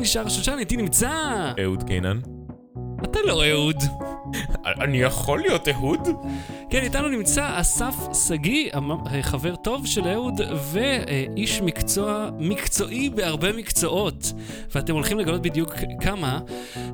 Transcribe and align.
נשאר 0.00 0.28
שושן, 0.28 0.56
איתי 0.58 0.76
נמצא... 0.76 1.10
אהוד 1.62 1.82
קינן. 1.82 2.20
אתה 3.04 3.18
לא 3.24 3.44
אהוד. 3.44 3.76
אני 4.66 4.98
יכול 4.98 5.40
להיות 5.40 5.68
אהוד? 5.68 6.08
כן, 6.70 6.82
איתנו 6.82 7.08
נמצא 7.08 7.60
אסף 7.60 7.94
שגיא, 8.28 8.70
חבר 9.22 9.56
טוב 9.56 9.86
של 9.86 10.08
אהוד, 10.08 10.40
ואיש 10.72 11.62
מקצוע 11.62 12.28
מקצועי 12.38 13.10
בהרבה 13.10 13.52
מקצועות. 13.52 14.32
ואתם 14.74 14.94
הולכים 14.94 15.18
לגלות 15.18 15.42
בדיוק 15.42 15.74
כמה. 16.00 16.38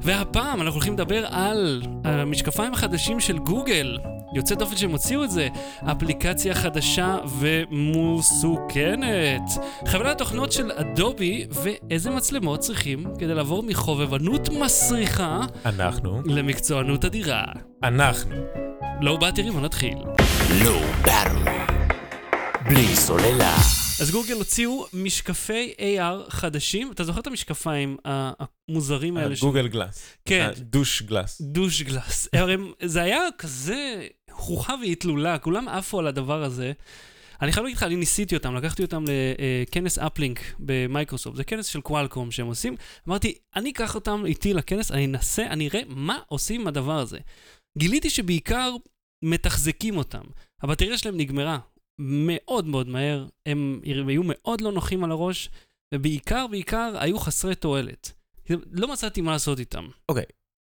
והפעם 0.02 0.60
אנחנו 0.60 0.74
הולכים 0.74 0.92
לדבר 0.92 1.26
על 1.26 1.82
המשקפיים 2.04 2.72
החדשים 2.72 3.20
של 3.20 3.38
גוגל. 3.38 3.98
יוצא 4.34 4.54
דופן 4.54 4.76
שהם 4.76 4.90
הוציאו 4.90 5.24
את 5.24 5.30
זה. 5.30 5.48
אפליקציה 5.84 6.54
חדשה 6.54 7.16
ומסוכנת. 7.38 9.42
חבילת 9.86 10.10
התוכנות 10.10 10.52
של 10.52 10.72
אדובי, 10.72 11.46
ואיזה 11.50 12.10
מצלמות 12.10 12.60
צריכים 12.60 13.04
כדי 13.18 13.34
לעבור 13.34 13.62
מחובבנות 13.62 14.48
מסריחה 14.48 15.40
אנחנו. 15.66 16.22
למקצוענות 16.24 17.04
אדירה. 17.04 17.25
אנחנו. 17.82 18.36
לא 19.00 19.16
באטרי, 19.16 19.50
בוא 19.50 19.60
נתחיל. 19.60 19.98
לא 20.64 20.80
באטרי. 21.02 21.56
בלי 22.68 22.96
סוללה. 22.96 23.56
אז 24.00 24.10
גוגל 24.10 24.34
הוציאו 24.34 24.86
משקפי 24.92 25.74
AR 25.78 26.30
חדשים. 26.30 26.92
אתה 26.92 27.04
זוכר 27.04 27.20
את 27.20 27.26
המשקפיים 27.26 27.96
המוזרים 28.04 29.16
האלה? 29.16 29.36
ש- 29.36 29.40
גוגל 29.40 29.68
גלאס. 29.68 30.06
כן. 30.24 30.50
דוש 30.58 31.02
גלאס. 31.02 31.40
דוש 31.40 31.82
גלאס. 31.82 32.28
זה 32.82 33.02
היה 33.02 33.20
כזה 33.38 34.06
חוכה 34.30 34.74
ואטלולה, 34.82 35.38
כולם 35.38 35.68
עפו 35.68 35.98
על 35.98 36.06
הדבר 36.06 36.42
הזה. 36.42 36.72
אני 37.42 37.52
חייב 37.52 37.64
להגיד 37.64 37.76
לך, 37.76 37.82
אני 37.82 37.96
ניסיתי 37.96 38.36
אותם, 38.36 38.54
לקחתי 38.54 38.82
אותם 38.82 39.04
לכנס 39.08 39.98
אפלינק 39.98 40.40
במייקרוסופט, 40.58 41.36
זה 41.36 41.44
כנס 41.44 41.66
של 41.66 41.80
קוואלקום 41.80 42.30
שהם 42.30 42.46
עושים. 42.46 42.76
אמרתי, 43.08 43.34
אני 43.56 43.70
אקח 43.70 43.94
אותם 43.94 44.22
איתי 44.26 44.54
לכנס, 44.54 44.90
אני 44.90 45.06
אנסה, 45.06 45.46
אני 45.46 45.68
אראה 45.68 45.80
מה 45.86 46.18
עושים 46.28 46.60
עם 46.60 46.66
הדבר 46.66 46.98
הזה. 46.98 47.18
גיליתי 47.78 48.10
שבעיקר 48.10 48.76
מתחזקים 49.24 49.96
אותם. 49.96 50.22
הבטריה 50.62 50.98
שלהם 50.98 51.16
נגמרה 51.16 51.58
מאוד 51.98 52.66
מאוד 52.66 52.88
מהר, 52.88 53.26
הם 53.46 53.80
היו 53.84 54.22
מאוד 54.24 54.60
לא 54.60 54.72
נוחים 54.72 55.04
על 55.04 55.10
הראש, 55.10 55.50
ובעיקר, 55.94 56.46
בעיקר, 56.46 56.92
היו 56.98 57.18
חסרי 57.18 57.54
תועלת. 57.54 58.12
לא 58.72 58.92
מצאתי 58.92 59.20
מה 59.20 59.32
לעשות 59.32 59.58
איתם. 59.58 59.88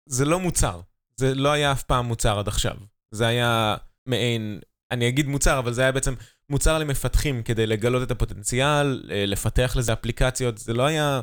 זה 0.10 0.26
לא 0.26 0.40
מוצר. 0.40 0.82
זה 1.18 1.36
לא 1.36 1.52
היה 1.52 1.72
אף 1.72 1.84
פעם 1.84 2.06
מוצר 2.06 2.40
עד 2.40 2.48
עכשיו. 2.48 2.76
זה 3.12 3.28
היה 3.28 3.76
מעין, 4.06 4.60
אני 4.92 5.10
אגיד 5.10 5.28
מוצר, 5.28 5.60
אבל 5.60 5.74
זה 5.74 5.82
היה 5.82 5.92
בעצם 5.92 6.14
מוצר 6.52 6.78
למפתחים 6.78 7.44
כדי 7.44 7.68
לגלות 7.68 8.04
את 8.04 8.12
הפוטנציאל, 8.12 9.10
אה, 9.12 9.26
לפתח 9.26 9.76
לזה 9.78 9.94
אפליקציות. 9.94 10.58
זה 10.58 10.74
לא 10.74 10.84
היה, 10.84 11.22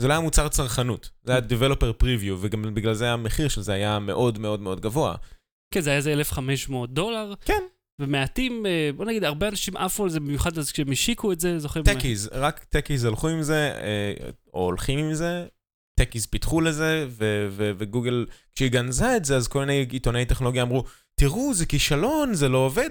זה 0.00 0.08
לא 0.08 0.12
היה 0.12 0.20
מוצר 0.20 0.48
צרכנות. 0.48 1.10
זה 1.24 1.32
היה 1.32 1.40
Developer 1.40 2.02
Preview, 2.02 2.32
וגם 2.40 2.74
בגלל 2.74 2.94
זה 2.94 3.10
המחיר 3.10 3.48
של 3.48 3.60
זה 3.60 3.72
היה 3.72 3.98
מאוד 3.98 4.38
מאוד 4.38 4.60
מאוד 4.60 4.80
גבוה. 4.80 5.14
כן, 5.74 5.80
זה 5.80 5.90
היה 5.90 5.96
איזה 5.96 6.12
1,500 6.12 6.90
דולר. 6.90 7.34
כן. 7.44 7.62
ומעטים, 8.00 8.66
אה, 8.66 8.90
בוא 8.96 9.04
נגיד, 9.04 9.24
הרבה 9.24 9.48
אנשים 9.48 9.76
עפו 9.76 10.04
על 10.04 10.10
זה, 10.10 10.20
במיוחד 10.20 10.58
אז 10.58 10.72
כשהם 10.72 10.92
השיקו 10.92 11.32
את 11.32 11.40
זה, 11.40 11.58
זוכר? 11.58 11.82
techies, 11.82 12.30
רק 12.32 12.64
techies 12.64 13.04
הלכו 13.04 13.28
עם 13.28 13.42
זה, 13.42 13.72
אה, 13.82 14.30
או 14.54 14.64
הולכים 14.64 14.98
עם 14.98 15.14
זה, 15.14 15.46
techies 16.00 16.26
פיתחו 16.26 16.60
לזה, 16.60 17.06
ו- 17.08 17.48
ו- 17.50 17.72
וגוגל, 17.78 18.26
כשהיא 18.54 18.70
גנזה 18.70 19.16
את 19.16 19.24
זה, 19.24 19.36
אז 19.36 19.48
כל 19.48 19.58
מיני 19.58 19.86
עיתונאי 19.90 20.24
טכנולוגיה 20.24 20.62
אמרו, 20.62 20.84
תראו, 21.14 21.54
זה 21.54 21.66
כישלון, 21.66 22.34
זה 22.34 22.48
לא 22.48 22.58
עובד. 22.58 22.90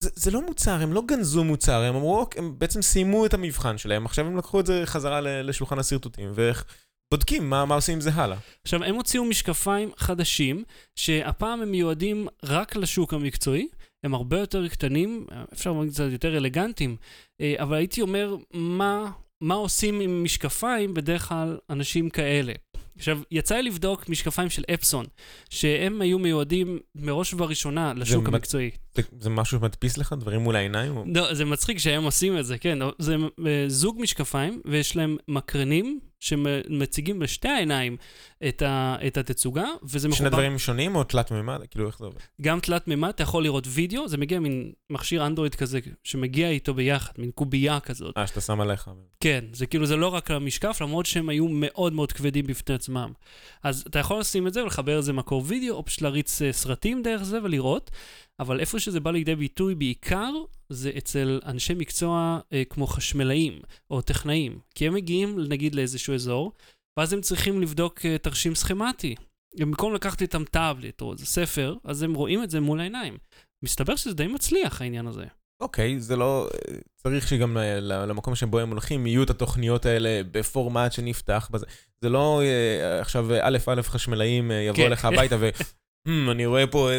זה, 0.00 0.10
זה 0.14 0.30
לא 0.30 0.46
מוצר, 0.46 0.70
הם 0.82 0.92
לא 0.92 1.02
גנזו 1.06 1.44
מוצר, 1.44 1.82
הם 1.82 1.94
אמרו, 1.94 2.18
"אוקיי", 2.20 2.42
הם 2.42 2.54
בעצם 2.58 2.82
סיימו 2.82 3.26
את 3.26 3.34
המבחן 3.34 3.78
שלהם, 3.78 4.06
עכשיו 4.06 4.26
הם 4.26 4.36
לקחו 4.36 4.60
את 4.60 4.66
זה 4.66 4.82
חזרה 4.84 5.20
לשולחן 5.20 5.78
השרטוטים, 5.78 6.32
ובודקים 6.34 7.50
מה, 7.50 7.64
מה 7.64 7.74
עושים 7.74 7.94
עם 7.94 8.00
זה 8.00 8.10
הלאה. 8.14 8.38
עכשיו, 8.62 8.84
הם 8.84 8.94
הוציאו 8.94 9.24
משקפיים 9.24 9.90
חדשים, 9.96 10.64
שהפעם 10.96 11.62
הם 11.62 11.70
מיועדים 11.70 12.28
רק 12.44 12.76
לשוק 12.76 13.14
המקצועי, 13.14 13.68
הם 14.04 14.14
הרבה 14.14 14.38
יותר 14.38 14.68
קטנים, 14.68 15.26
אפשר 15.52 15.70
לומר 15.70 15.88
קצת 15.90 16.04
יותר 16.12 16.36
אלגנטיים, 16.36 16.96
אה, 17.40 17.54
אבל 17.58 17.76
הייתי 17.76 18.02
אומר, 18.02 18.36
מה, 18.54 19.10
מה 19.40 19.54
עושים 19.54 20.00
עם 20.00 20.24
משקפיים 20.24 20.94
בדרך 20.94 21.28
כלל 21.28 21.58
אנשים 21.70 22.10
כאלה? 22.10 22.52
עכשיו, 22.96 23.18
יצא 23.30 23.54
לי 23.56 23.62
לבדוק 23.62 24.08
משקפיים 24.08 24.50
של 24.50 24.62
אפסון, 24.74 25.06
שהם 25.50 26.00
היו 26.00 26.18
מיועדים 26.18 26.78
מראש 26.94 27.34
ובראשונה 27.34 27.92
לשוק 27.96 28.22
מד- 28.28 28.34
המקצועי. 28.34 28.70
זה, 28.94 29.02
זה 29.20 29.30
משהו 29.30 29.58
שמדפיס 29.58 29.98
לך 29.98 30.14
דברים 30.18 30.40
מול 30.40 30.56
העיניים? 30.56 30.96
או- 30.96 31.04
לא, 31.14 31.34
זה 31.34 31.44
מצחיק 31.44 31.78
שהם 31.78 32.04
עושים 32.04 32.38
את 32.38 32.46
זה, 32.46 32.58
כן. 32.58 32.78
זה 32.98 33.16
אה, 33.46 33.64
זוג 33.68 33.96
משקפיים, 34.00 34.60
ויש 34.64 34.96
להם 34.96 35.16
מקרנים 35.28 36.00
שמציגים 36.26 37.18
בשתי 37.18 37.48
העיניים 37.48 37.96
את, 38.48 38.62
ה, 38.62 38.96
את 39.06 39.16
התצוגה, 39.16 39.66
וזה 39.82 39.98
שני 39.98 40.08
מחובר 40.08 40.28
דברים 40.28 40.58
שונים 40.58 40.96
או 40.96 41.04
תלת 41.04 41.30
מימד? 41.30 41.60
כאילו, 41.70 41.86
איך 41.86 41.98
זה 41.98 42.04
עובד? 42.04 42.18
גם 42.40 42.60
תלת 42.60 42.88
מימד, 42.88 43.08
אתה 43.08 43.22
יכול 43.22 43.42
לראות 43.42 43.64
וידאו, 43.68 44.08
זה 44.08 44.16
מגיע 44.16 44.40
מין 44.40 44.72
מכשיר 44.90 45.26
אנדרואיד 45.26 45.54
כזה, 45.54 45.78
שמגיע 46.04 46.50
איתו 46.50 46.74
ביחד, 46.74 47.12
מין 47.18 47.30
קובייה 47.30 47.80
כזאת. 47.80 48.18
אה, 48.18 48.26
שאתה 48.26 48.40
שם 48.40 48.60
עליך. 48.60 48.90
כן, 49.20 49.44
זה 49.52 49.66
כאילו, 49.66 49.86
זה 49.86 49.96
לא 49.96 50.08
רק 50.08 50.30
למשקף, 50.30 50.78
למרות 50.80 51.06
שהם 51.06 51.28
היו 51.28 51.48
מאוד 51.48 51.92
מאוד 51.92 52.12
כבדים 52.12 52.46
בפני 52.46 52.74
עצמם. 52.74 53.12
אז 53.62 53.84
אתה 53.88 53.98
יכול 53.98 54.20
לשים 54.20 54.46
את 54.46 54.52
זה 54.52 54.62
ולחבר 54.62 54.96
איזה 54.96 55.12
מקור 55.12 55.42
וידאו, 55.46 55.74
או 55.74 55.84
פשוט 55.84 56.02
להריץ 56.02 56.42
אה, 56.42 56.52
סרטים 56.52 57.02
דרך 57.02 57.22
זה 57.22 57.38
ולראות, 57.42 57.90
אבל 58.40 58.60
איפה 58.60 58.78
שזה 58.78 59.00
בא 59.00 59.10
לידי 59.10 59.34
ביטוי 59.36 59.74
בעיקר, 59.74 60.30
זה 60.68 60.90
אצל 60.98 61.40
אנשי 61.46 61.74
מקצוע 61.74 62.38
אה, 62.52 62.62
כמו 62.70 62.86
חשמלאים 62.86 63.60
או 63.90 64.00
טכנאים. 64.00 64.58
כי 64.74 64.86
הם 64.86 64.94
מגיעים, 64.94 65.38
נגיד, 65.48 65.74
לאיזשהו 65.74 66.14
אזור, 66.14 66.52
ואז 66.98 67.12
הם 67.12 67.20
צריכים 67.20 67.62
לבדוק 67.62 68.06
אה, 68.06 68.18
תרשים 68.18 68.54
סכמטי. 68.54 69.14
במקום 69.58 69.94
לקחת 69.94 70.22
איתם 70.22 70.44
טאבלט 70.44 71.00
או 71.00 71.12
איזה 71.12 71.26
ספר, 71.26 71.74
אז 71.84 72.02
הם 72.02 72.14
רואים 72.14 72.42
את 72.42 72.50
זה 72.50 72.60
מול 72.60 72.80
העיניים. 72.80 73.16
מסתבר 73.64 73.96
שזה 73.96 74.14
די 74.14 74.26
מצליח, 74.26 74.82
העניין 74.82 75.06
הזה. 75.06 75.24
אוקיי, 75.60 76.00
זה 76.00 76.16
לא... 76.16 76.48
צריך 76.96 77.28
שגם 77.28 77.56
ל- 77.58 78.04
למקום 78.08 78.34
שבו 78.34 78.58
הם 78.58 78.70
הולכים, 78.70 79.06
יהיו 79.06 79.22
את 79.22 79.30
התוכניות 79.30 79.86
האלה 79.86 80.20
בפורמט 80.30 80.92
שנפתח 80.92 81.48
בזה. 81.52 81.66
זה 82.00 82.08
לא 82.08 82.42
אה, 82.42 83.00
עכשיו 83.00 83.26
א' 83.42 83.58
א' 83.66 83.82
חשמלאים 83.82 84.50
אה, 84.50 84.56
יבוא 84.56 84.76
כן. 84.76 84.86
אליך 84.86 85.04
הביתה 85.04 85.36
ו... 85.40 85.48
"Hmm, 86.08 86.30
אני 86.30 86.46
רואה 86.46 86.66
פה... 86.66 86.90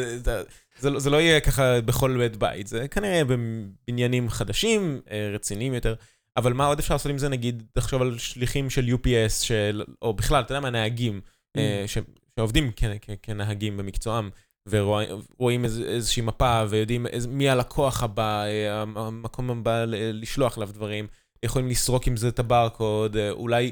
אה, 0.77 0.81
את 0.81 0.83
ה-" 0.83 0.83
זה 0.83 0.89
לא- 0.89 0.99
זה 0.99 1.09
לא 1.09 1.21
יהיה 1.21 1.39
ככה 1.39 1.81
בכל 1.81 2.17
בית 2.17 2.37
בית, 2.37 2.67
זה 2.67 2.87
כנראה 2.87 3.21
בבניינים 3.25 4.29
חדשים, 4.29 5.01
אה, 5.11 5.31
רציניים 5.33 5.73
יותר. 5.73 5.95
אבל 6.37 6.53
מה 6.53 6.65
עוד 6.65 6.79
אפשר 6.79 6.93
לעשות 6.93 7.09
עם 7.09 7.17
זה? 7.17 7.29
נגיד, 7.29 7.63
תחשוב 7.73 8.01
על 8.01 8.17
שליחים 8.17 8.69
של 8.69 8.89
UPS, 8.93 9.43
של, 9.43 9.83
או 10.01 10.13
בכלל, 10.13 10.41
אתה 10.41 10.51
יודע 10.51 10.59
מה, 10.59 10.69
נהגים, 10.69 11.21
אה, 11.57 11.83
ש, 11.87 11.97
שעובדים 12.35 12.71
כ, 12.75 12.83
כ, 13.01 13.09
כנהגים 13.23 13.77
במקצועם, 13.77 14.29
ורואים 14.69 15.63
איז, 15.63 15.81
איזושהי 15.81 16.21
מפה, 16.21 16.63
ויודעים 16.69 17.07
איז, 17.07 17.25
מי 17.25 17.49
הלקוח 17.49 18.03
הבא, 18.03 18.43
אה, 18.45 18.81
המקום 18.81 19.49
הבא 19.49 19.85
לשלוח 19.87 20.57
אליו 20.57 20.69
דברים, 20.73 21.07
יכולים 21.43 21.69
לסרוק 21.69 22.07
עם 22.07 22.17
זה 22.17 22.27
את 22.27 22.39
הברקוד, 22.39 23.17
אולי 23.31 23.71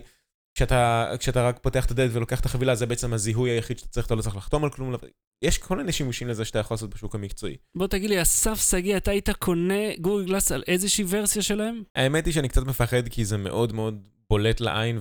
כשאתה, 0.55 1.11
כשאתה 1.19 1.47
רק 1.47 1.59
פותח 1.61 1.85
את 1.85 1.91
הדלת 1.91 2.11
ולוקח 2.13 2.39
את 2.39 2.45
החבילה, 2.45 2.75
זה 2.75 2.85
בעצם 2.85 3.13
הזיהוי 3.13 3.49
היחיד 3.49 3.79
שאתה 3.79 3.89
צריך, 3.89 4.05
אתה 4.05 4.15
לא 4.15 4.21
צריך 4.21 4.35
לחתום 4.35 4.63
על 4.63 4.69
כלום. 4.69 4.95
יש 5.41 5.57
כל 5.57 5.77
מיני 5.77 5.91
שימושים 5.91 6.27
לזה 6.27 6.45
שאתה 6.45 6.59
יכול 6.59 6.75
לעשות 6.75 6.89
בשוק 6.89 7.15
המקצועי. 7.15 7.57
בוא 7.75 7.87
תגיד 7.87 8.09
לי, 8.09 8.21
אסף 8.21 8.69
שגיא, 8.69 8.97
אתה 8.97 9.11
היית 9.11 9.29
קונה 9.29 9.95
גוגל 10.01 10.25
גלאס 10.25 10.51
על 10.51 10.63
איזושהי 10.67 11.05
ורסיה 11.07 11.41
שלהם? 11.41 11.83
האמת 11.95 12.25
היא 12.25 12.33
שאני 12.33 12.49
קצת 12.49 12.63
מפחד 12.63 13.07
כי 13.09 13.25
זה 13.25 13.37
מאוד 13.37 13.73
מאוד 13.73 14.01
בולט 14.29 14.59
לעין, 14.59 14.99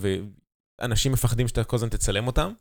ואנשים 0.81 1.13
מפחדים 1.13 1.49
שאתה 1.49 1.65
כל 1.65 1.77
הזמן 1.77 1.89
תצלם 1.89 2.27
אותם. 2.27 2.53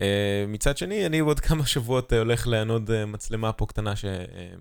Uh, 0.00 0.04
מצד 0.48 0.76
שני, 0.76 1.06
אני 1.06 1.22
בעוד 1.22 1.40
כמה 1.40 1.66
שבועות 1.66 2.12
uh, 2.12 2.16
הולך 2.16 2.46
לענוד 2.46 2.90
uh, 2.90 3.06
מצלמה 3.06 3.52
פה 3.52 3.66
קטנה 3.66 3.96
ש... 3.96 4.04
uh, 4.04 4.08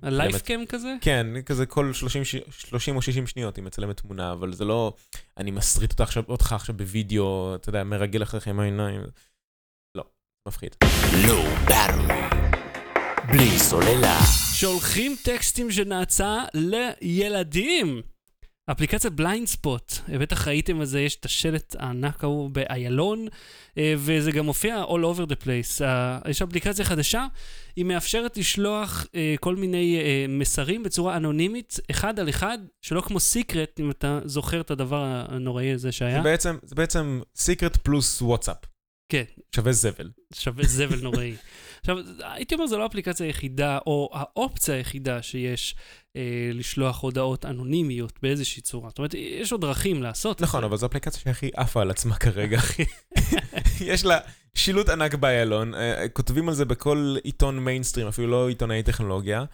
הלייפקאם 0.03 0.63
כזה? 0.69 0.95
כן, 1.01 1.27
כזה 1.45 1.65
כל 1.65 1.93
30, 1.93 2.25
ש- 2.25 2.35
30 2.49 2.95
או 2.95 3.01
60 3.01 3.27
שניות 3.27 3.55
היא 3.55 3.63
מצלמת 3.63 3.99
תמונה, 3.99 4.31
אבל 4.31 4.53
זה 4.53 4.65
לא... 4.65 4.93
אני 5.37 5.51
מסריט 5.51 5.91
אותך 5.91 6.01
עכשיו, 6.01 6.23
אותך 6.29 6.53
עכשיו 6.53 6.77
בווידאו, 6.77 7.55
אתה 7.55 7.69
יודע, 7.69 7.83
מרגל 7.83 8.23
אחריך 8.23 8.47
עם 8.47 8.59
העיניים. 8.59 9.01
לא, 9.95 10.03
מפחיד. 10.47 10.75
לא. 11.27 11.43
בלי 13.27 13.59
סוללה. 13.59 14.19
שולחים 14.53 15.15
טקסטים 15.23 15.71
של 15.71 15.83
נאצה 15.83 16.43
לילדים. 16.53 18.01
אפליקציית 18.71 19.13
Blindspot, 19.13 19.93
בטח 20.19 20.47
ראיתם 20.47 20.81
את 20.81 20.87
זה, 20.87 21.01
יש 21.01 21.15
את 21.15 21.25
השלט 21.25 21.75
הענק 21.79 22.23
ההוא 22.23 22.49
באיילון, 22.49 23.27
אה, 23.77 23.93
וזה 23.97 24.31
גם 24.31 24.45
מופיע 24.45 24.83
all 24.83 25.15
over 25.15 25.29
the 25.29 25.43
place. 25.43 25.83
אה, 25.83 26.19
יש 26.29 26.41
אפליקציה 26.41 26.85
חדשה, 26.85 27.25
היא 27.75 27.85
מאפשרת 27.85 28.37
לשלוח 28.37 29.05
אה, 29.15 29.35
כל 29.39 29.55
מיני 29.55 29.99
אה, 29.99 30.25
מסרים 30.29 30.83
בצורה 30.83 31.17
אנונימית, 31.17 31.79
אחד 31.91 32.19
על 32.19 32.29
אחד, 32.29 32.57
שלא 32.81 33.01
כמו 33.01 33.19
Secret, 33.19 33.79
אם 33.79 33.91
אתה 33.91 34.19
זוכר 34.25 34.61
את 34.61 34.71
הדבר 34.71 35.25
הנוראי 35.27 35.71
הזה 35.71 35.91
שהיה. 35.91 36.17
זה 36.17 36.23
בעצם, 36.23 36.57
זה 36.63 36.75
בעצם 36.75 37.21
Secret 37.35 37.77
פלוס 37.77 38.21
וואטסאפ. 38.21 38.57
כן. 39.09 39.23
שווה 39.55 39.71
זבל. 39.71 40.09
שווה 40.33 40.63
זבל 40.67 41.01
נוראי. 41.01 41.35
עכשיו, 41.85 41.97
הייתי 42.19 42.55
אומר, 42.55 42.67
זו 42.67 42.77
לא 42.77 42.83
האפליקציה 42.83 43.25
היחידה, 43.25 43.77
או 43.87 44.09
האופציה 44.13 44.75
היחידה 44.75 45.21
שיש 45.21 45.75
אה, 46.15 46.49
לשלוח 46.53 47.03
הודעות 47.03 47.45
אנונימיות 47.45 48.19
באיזושהי 48.21 48.61
צורה. 48.61 48.89
זאת 48.89 48.97
אומרת, 48.97 49.13
יש 49.13 49.51
עוד 49.51 49.61
דרכים 49.61 50.03
לעשות 50.03 50.41
נכון. 50.41 50.63
אבל 50.63 50.77
זו 50.77 50.85
אפליקציה 50.85 51.21
שהכי 51.21 51.49
עפה 51.55 51.81
על 51.81 51.91
עצמה 51.91 52.15
כרגע. 52.15 52.59
יש 53.91 54.05
לה 54.05 54.17
שילוט 54.55 54.89
ענק 54.89 55.15
באיילון, 55.15 55.75
אה, 55.75 56.09
כותבים 56.13 56.49
על 56.49 56.55
זה 56.55 56.65
בכל 56.65 57.15
עיתון 57.23 57.59
מיינסטרים, 57.59 58.07
אפילו 58.07 58.27
לא 58.27 58.49
עיתונאי 58.49 58.83
טכנולוגיה. 58.83 59.45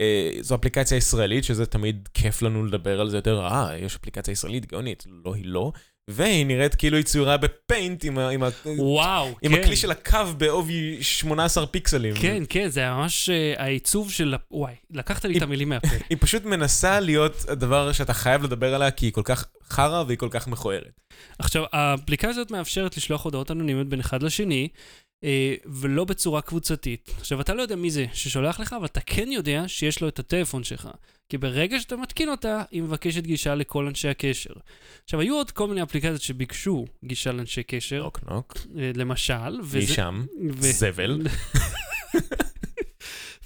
אה, 0.00 0.30
זו 0.40 0.54
אפליקציה 0.54 0.96
ישראלית, 0.96 1.44
שזה 1.44 1.66
תמיד 1.66 2.08
כיף 2.14 2.42
לנו 2.42 2.64
לדבר 2.64 3.00
על 3.00 3.10
זה 3.10 3.16
יותר, 3.16 3.40
אה, 3.40 3.76
יש 3.78 3.96
אפליקציה 3.96 4.32
ישראלית 4.32 4.66
גאונית, 4.66 5.04
לא, 5.24 5.34
היא 5.34 5.46
לא. 5.46 5.72
והיא 6.08 6.46
נראית 6.46 6.74
כאילו 6.74 6.96
היא 6.96 7.04
צוירה 7.04 7.36
בפיינט 7.36 8.04
עם, 8.04 8.18
ה- 8.18 8.28
עם, 8.28 8.42
ה- 8.42 8.48
וואו, 8.64 9.34
עם 9.42 9.54
כן. 9.54 9.60
הכלי 9.60 9.76
של 9.76 9.90
הקו 9.90 10.18
בעובי 10.38 10.98
18 11.02 11.66
פיקסלים. 11.66 12.14
כן, 12.14 12.42
כן, 12.48 12.68
זה 12.68 12.90
ממש 12.90 13.30
אה, 13.30 13.54
העיצוב 13.56 14.12
של... 14.12 14.34
וואי, 14.50 14.74
לקחת 14.90 15.24
לי 15.24 15.38
את 15.38 15.42
המילים 15.42 15.68
מהפה. 15.68 15.88
היא 16.10 16.18
פשוט 16.20 16.44
מנסה 16.44 17.00
להיות 17.00 17.44
הדבר 17.48 17.92
שאתה 17.92 18.14
חייב 18.14 18.42
לדבר 18.42 18.74
עליה, 18.74 18.90
כי 18.90 19.06
היא 19.06 19.12
כל 19.12 19.22
כך 19.24 19.44
חרא 19.70 20.02
והיא 20.06 20.18
כל 20.18 20.28
כך 20.30 20.48
מכוערת. 20.48 21.00
עכשיו, 21.38 21.64
האפליקציה 21.72 22.30
הזאת 22.30 22.50
מאפשרת 22.50 22.96
לשלוח 22.96 23.24
הודעות 23.24 23.50
אנונימיות 23.50 23.88
בין 23.88 24.00
אחד 24.00 24.22
לשני, 24.22 24.68
אה, 25.24 25.54
ולא 25.66 26.04
בצורה 26.04 26.40
קבוצתית. 26.40 27.10
עכשיו, 27.20 27.40
אתה 27.40 27.54
לא 27.54 27.62
יודע 27.62 27.76
מי 27.76 27.90
זה 27.90 28.06
ששולח 28.12 28.60
לך, 28.60 28.72
אבל 28.72 28.84
אתה 28.84 29.00
כן 29.00 29.32
יודע 29.32 29.64
שיש 29.66 30.00
לו 30.02 30.08
את 30.08 30.18
הטלפון 30.18 30.64
שלך. 30.64 30.88
כי 31.28 31.38
ברגע 31.38 31.80
שאתה 31.80 31.96
מתקין 31.96 32.28
אותה, 32.28 32.62
היא 32.70 32.82
מבקשת 32.82 33.22
גישה 33.22 33.54
לכל 33.54 33.86
אנשי 33.86 34.08
הקשר. 34.08 34.52
עכשיו, 35.04 35.20
היו 35.20 35.34
עוד 35.34 35.50
כל 35.50 35.68
מיני 35.68 35.82
אפליקציות 35.82 36.22
שביקשו 36.22 36.86
גישה 37.04 37.32
לאנשי 37.32 37.62
קשר, 37.62 38.02
נוק 38.02 38.20
נוק, 38.30 38.56
אה, 38.78 38.90
למשל, 38.94 39.60
והיא 39.64 39.86
שם, 39.86 40.26
ו- 40.50 40.72
זבל. 40.72 41.20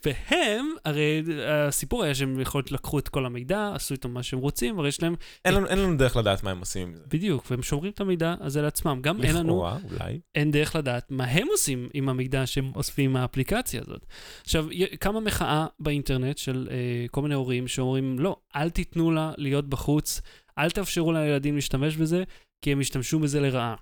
והם, 0.06 0.66
הרי 0.84 1.22
הסיפור 1.46 2.02
היה 2.04 2.14
שהם 2.14 2.40
יכול 2.40 2.58
להיות 2.58 2.72
לקחו 2.72 2.98
את 2.98 3.08
כל 3.08 3.26
המידע, 3.26 3.70
עשו 3.74 3.94
איתו 3.94 4.08
מה 4.08 4.22
שהם 4.22 4.38
רוצים, 4.38 4.78
אבל 4.78 4.88
יש 4.88 5.02
להם, 5.02 5.14
אין 5.44 5.54
לנו- 5.54 5.66
אין 5.66 5.78
לנו 5.78 5.96
דרך 5.96 6.16
לדעת 6.16 6.42
מה 6.42 6.50
הם 6.50 6.58
עושים 6.60 6.88
עם 6.88 6.94
זה. 6.94 7.02
בדיוק, 7.08 7.46
והם 7.50 7.62
שומרים 7.62 7.92
את 7.92 8.00
המידע 8.00 8.34
הזה 8.40 8.62
לעצמם. 8.62 8.98
גם 9.02 9.22
אין 9.22 9.34
לנו 9.36 9.48
לכאורה, 9.48 9.78
אולי. 9.90 10.20
אין 10.34 10.50
דרך 10.50 10.76
לדעת 10.76 11.10
מה 11.10 11.24
הם 11.24 11.46
עושים 11.50 11.88
עם 11.94 12.08
המידע 12.08 12.46
שהם 12.46 12.72
אוספים 12.74 13.12
מהאפליקציה 13.12 13.80
הזאת. 13.86 14.06
עכשיו, 14.42 14.66
קמה 15.00 15.20
מחאה 15.20 15.66
באינטרנט 15.80 16.38
של 16.38 16.68
אה, 16.70 16.76
כל 17.10 17.22
מיני 17.22 17.34
הורים 17.34 17.68
שאומרים, 17.68 18.18
לא, 18.18 18.36
אל 18.56 18.70
תיתנו 18.70 19.10
לה 19.10 19.32
להיות 19.36 19.68
בחוץ, 19.68 20.20
אל 20.58 20.70
תאפשרו 20.70 21.12
לילדים 21.12 21.54
להשתמש 21.54 21.96
בזה, 21.96 22.22
כי 22.64 22.72
הם 22.72 22.80
ישתמשו 22.80 23.18
בזה 23.18 23.40
לרעה. 23.40 23.74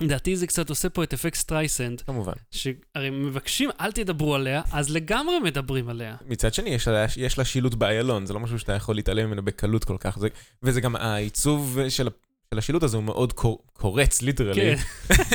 לדעתי 0.00 0.36
זה 0.36 0.46
קצת 0.46 0.70
עושה 0.70 0.88
פה 0.88 1.04
את 1.04 1.12
אפקט 1.12 1.34
סטרייסנד, 1.34 2.00
כמובן. 2.00 2.32
שהרי 2.50 3.10
מבקשים, 3.10 3.70
אל 3.80 3.92
תדברו 3.92 4.34
עליה, 4.34 4.62
אז 4.72 4.90
לגמרי 4.90 5.38
מדברים 5.38 5.88
עליה. 5.88 6.16
מצד 6.26 6.54
שני, 6.54 6.70
יש 6.70 6.88
לה, 6.88 7.06
יש 7.16 7.38
לה 7.38 7.44
שילוט 7.44 7.74
באיילון, 7.74 8.26
זה 8.26 8.34
לא 8.34 8.40
משהו 8.40 8.58
שאתה 8.58 8.72
יכול 8.72 8.94
להתעלם 8.94 9.26
ממנו 9.26 9.44
בקלות 9.44 9.84
כל 9.84 9.96
כך. 10.00 10.18
זה, 10.18 10.28
וזה 10.62 10.80
גם 10.80 10.96
העיצוב 10.96 11.78
של, 11.88 12.08
של 12.50 12.58
השילוט 12.58 12.82
הזה 12.82 12.96
הוא 12.96 13.04
מאוד 13.04 13.32
קור, 13.32 13.62
קורץ, 13.72 14.22
ליטרלי. 14.22 14.76
כן, 14.76 14.82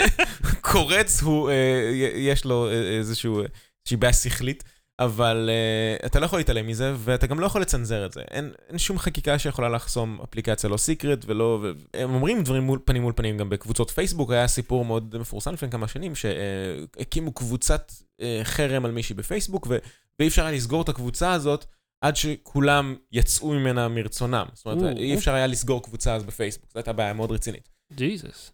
קורץ 0.71 1.21
הוא, 1.21 1.49
אה, 1.49 1.91
יש 2.15 2.45
לו 2.45 2.67
אה, 2.69 2.97
איזשהו, 2.97 3.39
אה, 3.39 3.45
איזושהי 3.81 3.97
בעיה 3.97 4.13
שכלית, 4.13 4.63
אבל 5.03 5.49
אה, 5.49 6.05
אתה 6.05 6.19
לא 6.19 6.25
יכול 6.25 6.39
להתעלם 6.39 6.67
מזה, 6.67 6.93
ואתה 6.97 7.27
גם 7.27 7.39
לא 7.39 7.45
יכול 7.45 7.61
לצנזר 7.61 8.05
את 8.05 8.13
זה. 8.13 8.21
אין, 8.31 8.51
אין 8.69 8.77
שום 8.77 8.99
חקיקה 8.99 9.39
שיכולה 9.39 9.69
לחסום 9.69 10.19
אפליקציה 10.23 10.69
לא 10.69 10.77
סיקרט 10.77 11.25
ולא... 11.25 11.59
ו... 11.61 11.71
הם 11.93 12.13
אומרים 12.13 12.43
דברים 12.43 12.63
מול, 12.63 12.79
פנים 12.85 13.01
מול 13.01 13.13
פנים, 13.15 13.37
גם 13.37 13.49
בקבוצות 13.49 13.89
פייסבוק 13.89 14.31
היה 14.31 14.47
סיפור 14.47 14.85
מאוד 14.85 15.17
מפורסם 15.17 15.53
לפני 15.53 15.71
כמה 15.71 15.87
שנים, 15.87 16.13
שהקימו 16.15 17.31
קבוצת 17.33 17.91
אה, 18.21 18.41
חרם 18.43 18.85
על 18.85 18.91
מישהי 18.91 19.15
בפייסבוק, 19.15 19.67
ו... 19.69 19.77
ואי 20.19 20.27
אפשר 20.27 20.45
היה 20.45 20.57
לסגור 20.57 20.81
את 20.81 20.89
הקבוצה 20.89 21.31
הזאת. 21.31 21.65
עד 22.01 22.15
שכולם 22.15 22.95
יצאו 23.11 23.53
ממנה 23.53 23.87
מרצונם. 23.87 24.45
זאת 24.53 24.65
אומרת, 24.65 24.81
או, 24.81 24.87
אי 24.87 25.15
אפשר 25.15 25.33
היה 25.33 25.47
לסגור 25.47 25.83
קבוצה 25.83 26.15
אז 26.15 26.23
בפייסבוק, 26.23 26.71
זו 26.73 26.79
הייתה 26.79 26.93
בעיה 26.93 27.13
מאוד 27.13 27.31
רצינית. 27.31 27.69
ג'יזוס. 27.93 28.51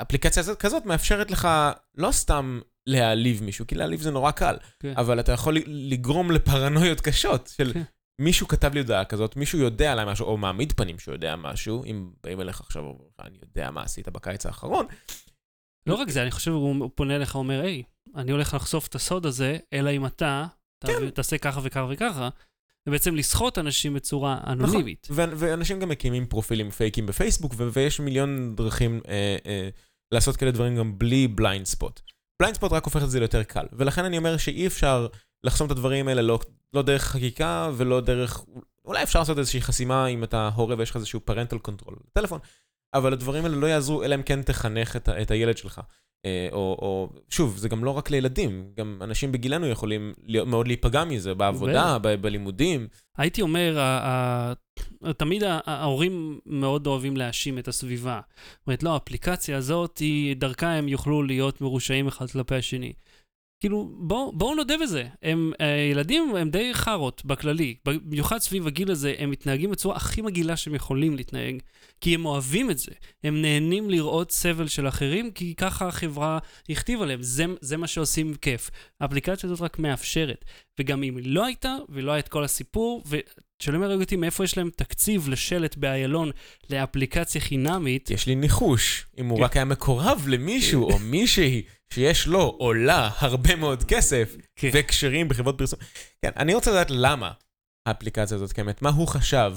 ואפליקציה 0.00 0.40
הזאת 0.40 0.58
כזאת 0.58 0.86
מאפשרת 0.86 1.30
לך 1.30 1.48
לא 1.94 2.12
סתם 2.12 2.60
להעליב 2.86 3.42
מישהו, 3.42 3.66
כי 3.66 3.74
להעליב 3.74 4.00
זה 4.00 4.10
נורא 4.10 4.30
קל, 4.30 4.56
כן. 4.80 4.92
אבל 4.96 5.20
אתה 5.20 5.32
יכול 5.32 5.56
לגרום 5.66 6.30
לפרנויות 6.30 7.00
קשות 7.00 7.52
של 7.56 7.72
כן. 7.72 7.82
מישהו 8.20 8.48
כתב 8.48 8.74
לי 8.74 8.80
הודעה 8.80 9.04
כזאת, 9.04 9.36
מישהו 9.36 9.58
יודע 9.58 9.92
עליי 9.92 10.04
משהו, 10.06 10.26
או 10.26 10.36
מעמיד 10.36 10.72
פנים 10.72 10.98
שהוא 10.98 11.14
יודע 11.14 11.36
משהו, 11.36 11.84
אם 11.84 12.10
באים 12.24 12.40
אליך 12.40 12.60
עכשיו 12.60 12.82
ואומרים 12.82 13.08
לך, 13.18 13.26
אני 13.26 13.38
יודע 13.42 13.70
מה 13.70 13.82
עשית 13.82 14.08
בקיץ 14.08 14.46
האחרון, 14.46 14.86
לא 15.86 15.94
רק 15.94 16.10
זה, 16.10 16.22
אני 16.22 16.30
חושב, 16.30 16.50
הוא 16.50 16.90
פונה 16.94 17.16
אליך, 17.16 17.34
אומר, 17.34 17.60
היי, 17.60 17.82
אני 18.16 18.32
הולך 18.32 18.54
לחשוף 18.54 18.86
את 18.86 18.94
הסוד 18.94 19.26
הזה, 19.26 19.58
אלא 19.72 19.90
אם 19.90 20.06
אתה 20.06 20.46
תעביר- 20.78 21.10
תעשה 21.10 21.38
ככה 21.38 21.60
וככה 21.62 21.86
וככה, 21.90 22.28
ובעצם 22.88 23.16
לסחוט 23.16 23.58
אנשים 23.58 23.94
בצורה 23.94 24.40
אנונימית. 24.46 25.08
ו- 25.10 25.22
ואנשים 25.36 25.80
גם 25.80 25.88
מקימים 25.88 26.26
פרופילים 26.26 26.70
פייקים 26.70 27.06
בפייסבוק, 27.06 27.54
ויש 27.72 28.00
מיליון 28.00 28.56
דרכים 28.56 29.00
אה, 29.08 29.36
אה, 29.46 29.68
לעשות 30.12 30.36
כאלה 30.36 30.50
דברים 30.50 30.76
גם 30.76 30.98
בלי 30.98 31.28
Blindspot. 31.28 32.00
Blindspot 32.40 32.72
רק 32.72 32.84
הופך 32.84 33.02
את 33.02 33.10
זה 33.10 33.18
ליותר 33.18 33.42
קל, 33.42 33.66
ולכן 33.72 34.04
אני 34.04 34.18
אומר 34.18 34.36
שאי 34.36 34.66
אפשר 34.66 35.06
לחסום 35.44 35.66
את 35.66 35.70
הדברים 35.70 36.08
האלה 36.08 36.22
לא, 36.22 36.38
לא 36.74 36.82
דרך 36.82 37.02
חקיקה 37.02 37.70
ולא 37.76 38.00
דרך... 38.00 38.44
אולי 38.84 39.02
אפשר 39.02 39.18
לעשות 39.18 39.38
איזושהי 39.38 39.60
חסימה 39.60 40.06
אם 40.06 40.24
אתה 40.24 40.50
הורה 40.54 40.74
ויש 40.78 40.90
לך 40.90 40.96
איזשהו 40.96 41.20
parental 41.20 41.58
control 41.58 41.96
בטלפון, 42.10 42.40
אבל 42.94 43.12
הדברים 43.12 43.44
האלה 43.44 43.56
לא 43.56 43.66
יעזרו 43.66 44.04
אלא 44.04 44.14
אם 44.14 44.22
כן 44.22 44.42
תחנך 44.42 44.96
את, 44.96 45.08
את 45.08 45.30
הילד 45.30 45.56
שלך. 45.56 45.80
אה, 46.24 46.48
או, 46.52 46.58
או, 46.58 47.08
שוב, 47.30 47.56
זה 47.56 47.68
גם 47.68 47.84
לא 47.84 47.90
רק 47.90 48.10
לילדים, 48.10 48.64
גם 48.76 48.98
אנשים 49.00 49.32
בגילנו 49.32 49.66
יכולים 49.66 50.12
להיות, 50.26 50.48
מאוד 50.48 50.66
להיפגע 50.66 51.04
מזה, 51.04 51.34
בעבודה, 51.34 51.98
ב- 52.02 52.14
בלימודים. 52.14 52.88
הייתי 53.18 53.42
אומר, 53.42 53.78
ה- 53.78 54.52
ה- 55.04 55.12
תמיד 55.12 55.42
ההורים 55.66 56.40
מאוד 56.46 56.86
אוהבים 56.86 57.16
להאשים 57.16 57.58
את 57.58 57.68
הסביבה. 57.68 58.20
זאת 58.58 58.66
אומרת, 58.66 58.82
לא, 58.82 58.94
האפליקציה 58.94 59.56
הזאת, 59.56 59.98
היא, 59.98 60.36
דרכה 60.36 60.72
הם 60.72 60.88
יוכלו 60.88 61.22
להיות 61.22 61.60
מרושעים 61.60 62.08
אחד 62.08 62.30
כלפי 62.30 62.54
השני. 62.54 62.92
כאילו, 63.60 63.90
בואו 63.98 64.32
בוא 64.32 64.54
נודה 64.54 64.74
בזה. 64.82 65.04
הם, 65.22 65.52
ילדים 65.90 66.36
הם 66.36 66.50
די 66.50 66.74
חארות 66.74 67.24
בכללי. 67.24 67.74
במיוחד 67.84 68.38
סביב 68.38 68.66
הגיל 68.66 68.90
הזה, 68.90 69.14
הם 69.18 69.30
מתנהגים 69.30 69.70
בצורה 69.70 69.96
הכי 69.96 70.22
מגעילה 70.22 70.56
שהם 70.56 70.74
יכולים 70.74 71.16
להתנהג, 71.16 71.62
כי 72.00 72.14
הם 72.14 72.26
אוהבים 72.26 72.70
את 72.70 72.78
זה. 72.78 72.92
הם 73.24 73.42
נהנים 73.42 73.90
לראות 73.90 74.32
סבל 74.32 74.68
של 74.68 74.88
אחרים, 74.88 75.30
כי 75.30 75.54
ככה 75.54 75.88
החברה 75.88 76.38
הכתיבה 76.70 77.06
להם. 77.06 77.22
זה, 77.22 77.44
זה 77.60 77.76
מה 77.76 77.86
שעושים 77.86 78.34
כיף. 78.34 78.70
האפליקציה 79.00 79.46
הזאת 79.46 79.60
רק 79.60 79.78
מאפשרת. 79.78 80.44
וגם 80.78 81.02
אם 81.02 81.16
היא 81.16 81.26
לא 81.26 81.44
הייתה, 81.44 81.76
ולא 81.88 82.12
היה 82.12 82.18
את 82.18 82.28
כל 82.28 82.44
הסיפור, 82.44 83.02
ושלא 83.60 83.78
מרג 83.78 84.00
אותי 84.00 84.16
מאיפה 84.16 84.44
יש 84.44 84.58
להם 84.58 84.70
תקציב 84.76 85.28
לשלט 85.28 85.76
באיילון 85.76 86.30
לאפליקציה 86.70 87.40
חינמית, 87.40 88.10
יש 88.10 88.26
לי 88.26 88.34
ניחוש, 88.34 89.06
אם 89.18 89.28
הוא 89.28 89.38
כן. 89.38 89.44
רק 89.44 89.56
היה 89.56 89.64
מקורב 89.64 90.24
למישהו 90.28 90.90
או 90.90 90.98
מישהי 90.98 91.62
שיש 91.94 92.26
לו 92.26 92.56
או 92.60 92.72
לה 92.72 93.10
הרבה 93.18 93.56
מאוד 93.56 93.84
כסף 93.84 94.36
כן. 94.56 94.70
וקשרים 94.72 95.28
בחברות 95.28 95.58
פרסום. 95.58 95.78
כן, 96.24 96.30
אני 96.36 96.54
רוצה 96.54 96.70
לדעת 96.70 96.90
למה 96.90 97.30
האפליקציה 97.88 98.36
הזאת 98.36 98.52
קיימת, 98.52 98.82
מה 98.82 98.90
הוא 98.90 99.08
חשב 99.08 99.52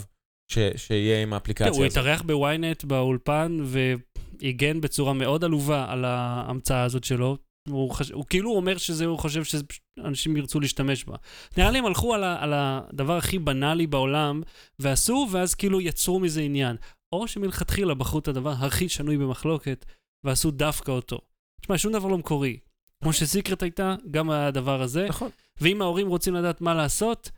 שיהיה 0.76 1.22
עם 1.22 1.30
כן, 1.30 1.34
האפליקציה 1.34 1.72
הוא 1.72 1.86
הזאת. 1.86 1.98
התארח 1.98 2.22
בוויינט 2.22 2.84
באולפן 2.84 3.58
והגן 3.64 4.82
בצורה 4.82 5.14
מאוד 5.14 5.44
עלובה 5.44 5.86
על 5.90 6.06
ההמצאה 6.06 6.84
הזאת 6.84 7.04
שלו. 7.04 7.38
הוא, 7.70 7.92
חש... 7.92 8.12
הוא 8.12 8.26
כאילו 8.30 8.52
אומר 8.52 8.78
שזה, 8.78 9.06
הוא 9.06 9.20
חושב 9.20 9.44
שאנשים 9.44 10.38
ירצו 10.38 10.60
להשתמש 10.60 11.04
בה. 11.06 11.16
נראה 11.58 11.72
לי 11.72 11.80
הם 11.80 11.86
הלכו 11.86 12.14
על, 12.14 12.24
ה... 12.24 12.44
על 12.44 12.54
הדבר 12.56 13.18
הכי 13.18 13.40
בנאלי 13.40 13.88
בעולם 13.88 14.42
ועשו, 14.80 15.28
ואז 15.32 15.56
כאילו 15.56 15.82
יצרו 15.82 16.20
מזה 16.20 16.42
עניין. 16.42 16.76
או 17.14 17.28
שמלכתחילה 17.28 17.94
בחרו 17.94 18.20
את 18.20 18.28
הדבר 18.28 18.52
הכי 18.52 18.90
שנוי 18.90 19.18
במחלוקת 19.18 19.86
ועשו 20.26 20.52
דווקא 20.52 20.92
אותו. 20.92 21.20
תשמע, 21.62 21.78
שום 21.78 21.94
דבר 21.94 22.08
לא 22.08 22.18
מקורי. 22.18 22.60
כמו 23.04 23.14
שסיקרט 23.14 23.64
הייתה, 23.64 23.96
גם 24.12 24.30
הדבר 24.30 24.82
הזה. 24.82 25.06
נכון. 25.10 25.30
ואם 25.62 25.82
ההורים 25.82 26.08
רוצים 26.08 26.34
לדעת 26.34 26.62
מה 26.62 26.74
לעשות, 26.74 27.32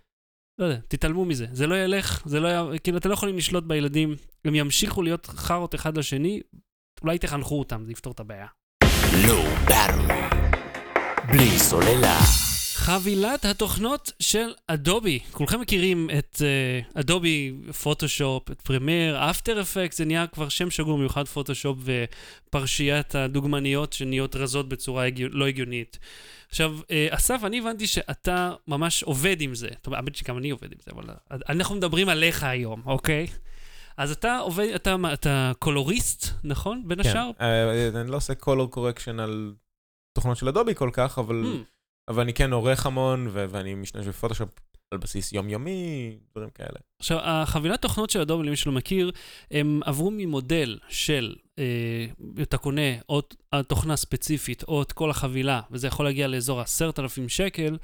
לא 0.59 0.65
יודע, 0.65 0.79
תתעלמו 0.87 1.25
מזה. 1.25 1.47
זה 1.51 1.67
לא 1.67 1.75
ילך, 1.75 2.23
זה 2.25 2.39
לא 2.39 2.75
י... 2.75 2.79
כאילו, 2.79 2.97
אתם 2.97 3.09
לא 3.09 3.13
יכולים 3.13 3.37
לשלוט 3.37 3.63
בילדים, 3.63 4.15
הם 4.45 4.55
ימשיכו 4.55 5.01
להיות 5.01 5.25
חארות 5.25 5.75
אחד 5.75 5.97
לשני, 5.97 6.41
אולי 7.01 7.19
תחנכו 7.19 7.59
אותם, 7.59 7.85
זה 7.85 7.91
יפתור 7.91 8.13
את 8.13 8.19
הבעיה. 8.19 8.47
Low 9.23 9.69
Battery. 9.69 10.55
בלי 11.27 11.59
סוללה. 11.59 12.19
חבילת 12.73 13.45
התוכנות 13.45 14.11
של 14.19 14.53
אדובי. 14.67 15.19
כולכם 15.31 15.61
מכירים 15.61 16.09
את 16.17 16.35
uh, 16.35 16.99
אדובי 16.99 17.53
פוטושופ, 17.83 18.51
את 18.51 18.61
פרמייר, 18.61 19.29
אפטר 19.29 19.61
אפקט, 19.61 19.95
זה 19.95 20.05
נהיה 20.05 20.27
כבר 20.27 20.49
שם 20.49 20.69
שגור 20.69 20.97
מיוחד 20.97 21.27
פוטושופ 21.27 21.77
ופרשיית 21.83 23.15
הדוגמניות 23.15 23.93
שנהיות 23.93 24.35
רזות 24.35 24.69
בצורה 24.69 25.05
הגיו, 25.05 25.29
לא 25.31 25.47
הגיונית. 25.47 25.99
עכשיו, 26.49 26.77
uh, 26.81 26.91
אסף, 27.09 27.41
אני 27.43 27.59
הבנתי 27.59 27.87
שאתה 27.87 28.53
ממש 28.67 29.03
עובד 29.03 29.41
עם 29.41 29.55
זה. 29.55 29.69
טוב, 29.81 29.93
האמת 29.93 30.15
שגם 30.15 30.37
אני 30.37 30.49
עובד 30.49 30.71
עם 30.71 30.77
זה, 30.85 30.91
אבל 30.95 31.03
uh, 31.03 31.35
אנחנו 31.49 31.75
מדברים 31.75 32.09
עליך 32.09 32.43
היום, 32.43 32.81
אוקיי? 32.85 33.27
אז 33.97 34.11
אתה 34.11 34.37
עובד, 34.37 34.67
אתה, 34.75 34.97
מה, 34.97 35.13
אתה 35.13 35.51
קולוריסט, 35.59 36.27
נכון? 36.43 36.83
בין 36.87 37.03
כן. 37.03 37.09
השאר? 37.09 37.31
אה, 37.41 38.01
אני 38.01 38.11
לא 38.11 38.17
עושה 38.17 38.33
color 38.33 38.75
correction 38.75 39.21
על 39.21 39.53
תוכנות 40.17 40.37
של 40.37 40.47
אדובי 40.47 40.75
כל 40.75 40.89
כך, 40.93 41.19
אבל 41.19 41.43
Hmm. 41.43 41.63
אבל 42.07 42.21
אני 42.21 42.33
כן 42.33 42.53
עורך 42.53 42.85
המון, 42.85 43.27
ו- 43.31 43.45
ואני 43.49 43.75
משתמש 43.75 44.07
בפוטושופ 44.07 44.49
על 44.91 44.97
בסיס 44.99 45.33
יומיומי, 45.33 46.17
דברים 46.31 46.49
כאלה. 46.49 46.79
עכשיו, 46.99 47.19
החבילת 47.21 47.81
תוכנות 47.81 48.09
של 48.09 48.21
אדובי, 48.21 48.47
למי 48.47 48.55
שלא 48.55 48.71
מכיר, 48.73 49.11
הם 49.51 49.79
עברו 49.85 50.11
ממודל 50.11 50.79
של, 50.89 51.35
אה, 51.59 52.05
אתה 52.41 52.57
קונה 52.57 52.81
או 53.09 53.21
תוכנה 53.67 53.95
ספציפית 53.95 54.63
או 54.67 54.81
את 54.81 54.91
כל 54.91 55.09
החבילה, 55.09 55.61
וזה 55.71 55.87
יכול 55.87 56.05
להגיע 56.05 56.27
לאזור 56.27 56.59
ה-10,000 56.61 57.27
שקל, 57.27 57.77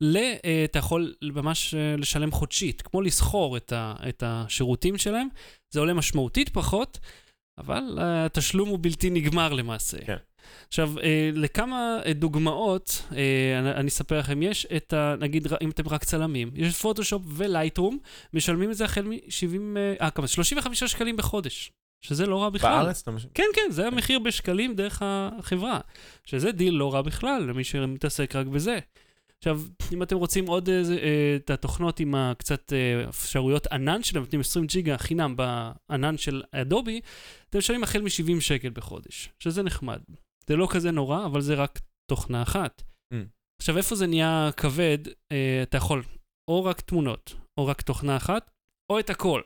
ל, 0.00 0.16
אה, 0.16 0.64
אתה 0.64 0.78
יכול 0.78 1.14
ממש 1.22 1.74
אה, 1.74 1.96
לשלם 1.98 2.30
חודשית, 2.30 2.82
כמו 2.82 3.02
לסחור 3.02 3.56
את, 3.56 3.72
ה, 3.72 3.94
את 4.08 4.22
השירותים 4.26 4.98
שלהם. 4.98 5.28
זה 5.70 5.80
עולה 5.80 5.94
משמעותית 5.94 6.48
פחות, 6.48 6.98
אבל 7.58 7.98
אה, 7.98 8.24
התשלום 8.24 8.68
הוא 8.68 8.78
בלתי 8.82 9.10
נגמר 9.10 9.52
למעשה. 9.52 9.98
כן. 10.06 10.16
עכשיו, 10.68 10.92
לכמה 11.34 11.98
דוגמאות, 12.10 13.02
אני, 13.76 13.88
אספר 13.88 14.18
לכם, 14.18 14.42
יש 14.42 14.66
את 14.76 14.92
ה... 14.92 15.14
נגיד, 15.20 15.46
אם 15.62 15.70
אתם 15.70 15.88
רק 15.88 16.04
צלמים, 16.04 16.50
יש 16.54 16.80
פוטושופ 16.80 17.22
ולייטרום, 17.26 17.98
משלמים 18.32 18.70
את 18.70 18.76
זה 18.76 18.84
החל 18.84 19.02
מ-70... 19.02 19.78
אה, 20.00 20.10
כמה? 20.10 20.26
35 20.26 20.84
שקלים 20.84 21.16
בחודש, 21.16 21.72
שזה 22.02 22.26
לא 22.26 22.42
רע 22.42 22.50
בכלל. 22.50 22.70
בארץ 22.70 23.02
אתה 23.02 23.10
מש... 23.10 23.26
כן, 23.34 23.46
כן, 23.54 23.70
זה 23.70 23.86
המחיר 23.86 24.18
בשקלים 24.18 24.74
דרך 24.74 25.02
החברה, 25.04 25.80
שזה 26.24 26.52
דיל 26.52 26.74
לא 26.74 26.94
רע 26.94 27.02
בכלל, 27.02 27.42
למי 27.48 27.64
שמתעסק 27.64 28.36
רק 28.36 28.46
בזה. 28.46 28.78
עכשיו, 29.48 29.60
אם 29.92 30.02
אתם 30.02 30.16
רוצים 30.16 30.46
עוד 30.46 30.68
אה, 30.68 31.36
את 31.36 31.50
התוכנות 31.50 32.00
עם 32.00 32.14
הקצת 32.14 32.72
אה, 32.72 33.08
אפשרויות 33.08 33.66
ענן 33.66 34.02
שלהם, 34.02 34.24
נותנים 34.24 34.40
20 34.40 34.66
ג'יגה 34.66 34.98
חינם 34.98 35.36
בענן 35.36 36.18
של 36.18 36.42
אדובי, 36.52 37.00
אתם 37.50 37.58
משלמים 37.58 37.82
החל 37.82 38.02
מ-70 38.02 38.40
שקל 38.40 38.70
בחודש, 38.70 39.30
שזה 39.38 39.62
נחמד. 39.62 40.00
זה 40.46 40.56
לא 40.56 40.68
כזה 40.70 40.90
נורא, 40.90 41.24
אבל 41.26 41.40
זה 41.40 41.54
רק 41.54 41.78
תוכנה 42.10 42.42
אחת. 42.42 42.82
Mm. 43.14 43.16
עכשיו, 43.60 43.76
איפה 43.76 43.94
זה 43.94 44.06
נהיה 44.06 44.50
כבד, 44.56 44.98
אה, 45.32 45.60
אתה 45.62 45.76
יכול 45.76 46.02
או 46.48 46.64
רק 46.64 46.80
תמונות, 46.80 47.34
או 47.58 47.66
רק 47.66 47.82
תוכנה 47.82 48.16
אחת, 48.16 48.50
או 48.90 48.98
את 48.98 49.10
הכל. 49.10 49.40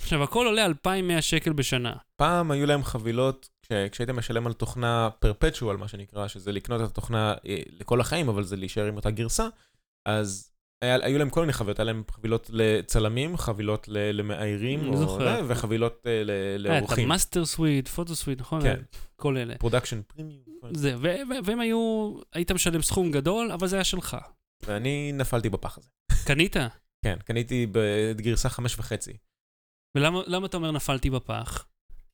עכשיו, 0.00 0.22
הכל 0.22 0.46
עולה 0.46 0.66
2,100 0.66 1.22
שקל 1.22 1.52
בשנה. 1.52 1.96
פעם 2.16 2.50
היו 2.50 2.66
להם 2.66 2.82
חבילות, 2.82 3.48
כשהיית 3.90 4.10
משלם 4.10 4.46
על 4.46 4.52
תוכנה 4.52 5.08
perpetual, 5.18 5.76
מה 5.76 5.88
שנקרא, 5.88 6.28
שזה 6.28 6.52
לקנות 6.52 6.80
את 6.80 6.86
התוכנה 6.86 7.34
אה, 7.46 7.56
לכל 7.80 8.00
החיים, 8.00 8.28
אבל 8.28 8.42
זה 8.44 8.56
להישאר 8.56 8.84
עם 8.86 8.96
אותה 8.96 9.10
גרסה, 9.10 9.46
אז 10.08 10.50
היה, 10.82 10.94
היו 11.02 11.18
להם 11.18 11.30
כל 11.30 11.40
מיני 11.40 11.52
חבילות, 11.52 11.78
היה 11.78 11.84
להם 11.84 12.02
חבילות 12.10 12.50
לצלמים, 12.52 13.36
חבילות 13.36 13.88
למאיירים, 13.88 14.80
וחבילות 15.48 16.06
אה, 16.06 16.22
ל- 16.24 16.30
היה 16.30 16.78
את 16.78 16.82
לעורכים. 16.82 17.04
ה 17.04 17.10
Master 17.10 17.44
Suite, 17.44 17.88
photo 17.88 18.14
suite, 18.14 18.40
נכון? 18.40 18.62
כן. 18.62 18.82
כל 19.16 19.36
אלה. 19.36 19.54
Production 19.58 20.00
Premium. 20.02 20.42
זה, 20.74 20.94
והם 21.44 21.60
היו, 21.60 22.14
היית 22.32 22.52
משלם 22.52 22.82
סכום 22.82 23.10
גדול, 23.12 23.52
אבל 23.52 23.66
זה 23.66 23.76
היה 23.76 23.84
שלך. 23.84 24.16
ואני 24.66 25.12
נפלתי 25.14 25.48
בפח 25.48 25.78
הזה. 25.78 25.88
קנית? 26.26 26.56
כן, 27.04 27.16
קניתי 27.24 27.66
בגרסה 27.72 28.48
חמש 28.48 28.78
וחצי, 28.78 29.12
ולמה 29.96 30.20
למה 30.26 30.46
אתה 30.46 30.56
אומר 30.56 30.70
נפלתי 30.70 31.10
בפח? 31.10 31.66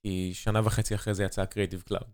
כי 0.03 0.31
שנה 0.35 0.61
וחצי 0.65 0.95
אחרי 0.95 1.15
זה 1.15 1.25
יצא 1.25 1.45
Creative 1.45 1.83
Cloud. 1.87 2.11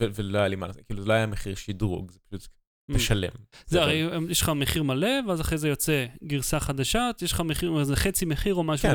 ולא 0.00 0.38
היה 0.38 0.48
לי 0.48 0.56
מה 0.56 0.66
לעשות, 0.66 0.82
כאילו 0.86 1.02
זה 1.02 1.08
לא 1.08 1.12
היה 1.12 1.26
מחיר 1.26 1.54
שדרוג, 1.54 2.10
זה 2.10 2.18
פשוט 2.28 2.48
תשלם. 2.94 3.30
זה 3.66 3.82
הרי 3.82 4.02
יש 4.28 4.42
לך 4.42 4.48
מחיר 4.48 4.82
מלא, 4.82 5.08
ואז 5.28 5.40
אחרי 5.40 5.58
זה 5.58 5.68
יוצא 5.68 6.06
גרסה 6.24 6.60
חדשה, 6.60 7.10
יש 7.22 7.32
לך 7.32 7.40
מחיר, 7.40 7.84
זה 7.84 7.96
חצי 7.96 8.24
מחיר 8.24 8.54
או 8.54 8.64
משהו 8.64 8.88
כן, 8.88 8.94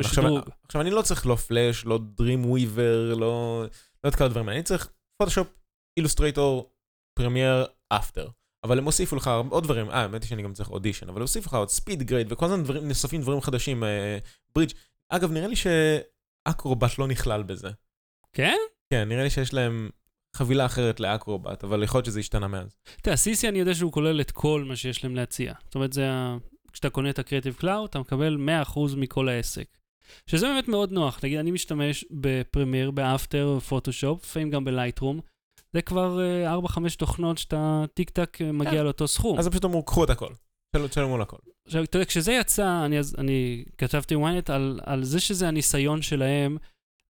עכשיו, 0.64 0.80
אני 0.80 0.90
לא 0.90 1.02
צריך 1.02 1.26
לא 1.26 1.36
פלאש, 1.36 1.84
לא 1.84 1.98
Dreamweaver, 2.16 3.14
לא, 3.14 3.64
לא 4.04 4.08
את 4.08 4.14
כל 4.14 4.24
הדברים 4.24 4.48
האלה, 4.48 4.58
אני 4.58 4.64
צריך 4.64 4.88
פוטושופ, 5.18 5.48
Illustrator, 5.96 6.72
Premiere, 7.18 7.64
After. 7.88 8.28
אבל 8.64 8.78
הם 8.78 8.84
הוסיפו 8.84 9.16
לך 9.16 9.30
עוד 9.50 9.64
דברים, 9.64 9.90
אה, 9.90 10.00
האמת 10.00 10.22
היא 10.22 10.28
שאני 10.28 10.42
גם 10.42 10.52
צריך 10.52 10.70
אודישן, 10.70 11.08
אבל 11.08 11.20
הוסיפו 11.20 11.48
לך 11.48 11.54
עוד 11.54 11.68
SpeedGrade 11.68 12.32
וכל 12.32 12.46
הזמן 12.46 12.76
נוספים 12.82 13.20
דברים 13.20 13.40
חדשים, 13.40 13.84
אה, 13.84 14.18
ברידג'. 14.54 14.72
אגב, 15.08 15.32
נראה 15.32 15.46
לי 15.46 15.54
ש 15.56 15.88
Acrobat 15.88 16.98
לא 16.98 17.08
נכלל 17.08 17.42
בזה. 17.42 17.70
כן? 18.36 18.56
כן, 18.92 19.08
נראה 19.08 19.22
לי 19.22 19.30
שיש 19.30 19.54
להם 19.54 19.90
חבילה 20.36 20.66
אחרת 20.66 21.00
ל 21.00 21.07
Acrobat, 21.07 21.64
אבל 21.64 21.82
יכול 21.82 21.98
להיות 21.98 22.06
שזה 22.06 22.20
השתנה 22.20 22.48
מאז. 22.48 22.76
תראה, 23.02 23.16
CC 23.16 23.48
אני 23.48 23.58
יודע 23.58 23.74
שהוא 23.74 23.92
כולל 23.92 24.20
את 24.20 24.30
כל 24.30 24.64
מה 24.68 24.76
שיש 24.76 25.04
להם 25.04 25.16
להציע. 25.16 25.54
זאת 25.64 25.74
אומרת, 25.74 25.92
זה 25.92 26.10
ה... 26.10 26.36
כשאתה 26.72 26.90
קונה 26.90 27.10
את 27.10 27.18
הקריאטיב 27.18 27.54
קלאוד, 27.54 27.88
אתה 27.88 27.98
מקבל 27.98 28.36
100% 28.66 28.78
מכל 28.96 29.28
העסק. 29.28 29.64
שזה 30.26 30.46
באמת 30.46 30.68
מאוד 30.68 30.92
נוח. 30.92 31.20
נגיד, 31.24 31.38
אני 31.38 31.50
משתמש 31.50 32.04
ב 32.10 32.18
Premiere, 32.18 32.90
ב 32.90 32.99
After, 32.99 33.54
בפוטושופ, 33.56 34.24
לפעמים 34.24 34.50
גם 34.50 34.64
ב 34.64 34.69
Lightroom. 34.69 35.20
זה 35.72 35.82
כבר 35.82 36.20
אה, 36.20 36.54
4-5 36.58 36.78
תוכנות 36.98 37.38
שאתה 37.38 37.84
טיק 37.94 38.10
טק 38.10 38.38
אה, 38.40 38.52
מגיע 38.52 38.70
כן. 38.72 38.84
לאותו 38.84 39.08
סכום. 39.08 39.38
אז 39.38 39.46
הם 39.46 39.50
פשוט 39.52 39.64
אמרו, 39.64 39.82
קחו 39.82 40.04
את 40.04 40.10
הכל. 40.10 40.32
תשלמו- 40.76 41.14
על 41.14 41.22
הכל. 41.22 41.36
עכשיו, 41.66 41.84
אתה 41.84 41.96
יודע, 41.96 42.06
כשזה 42.06 42.32
יצא, 42.32 42.84
אני, 42.84 42.96
אני 43.18 43.64
כתבתי 43.78 44.14
וויינט 44.16 44.50
על, 44.50 44.80
על 44.82 45.04
זה 45.04 45.20
שזה 45.20 45.48
הניסיון 45.48 46.02
שלהם 46.02 46.56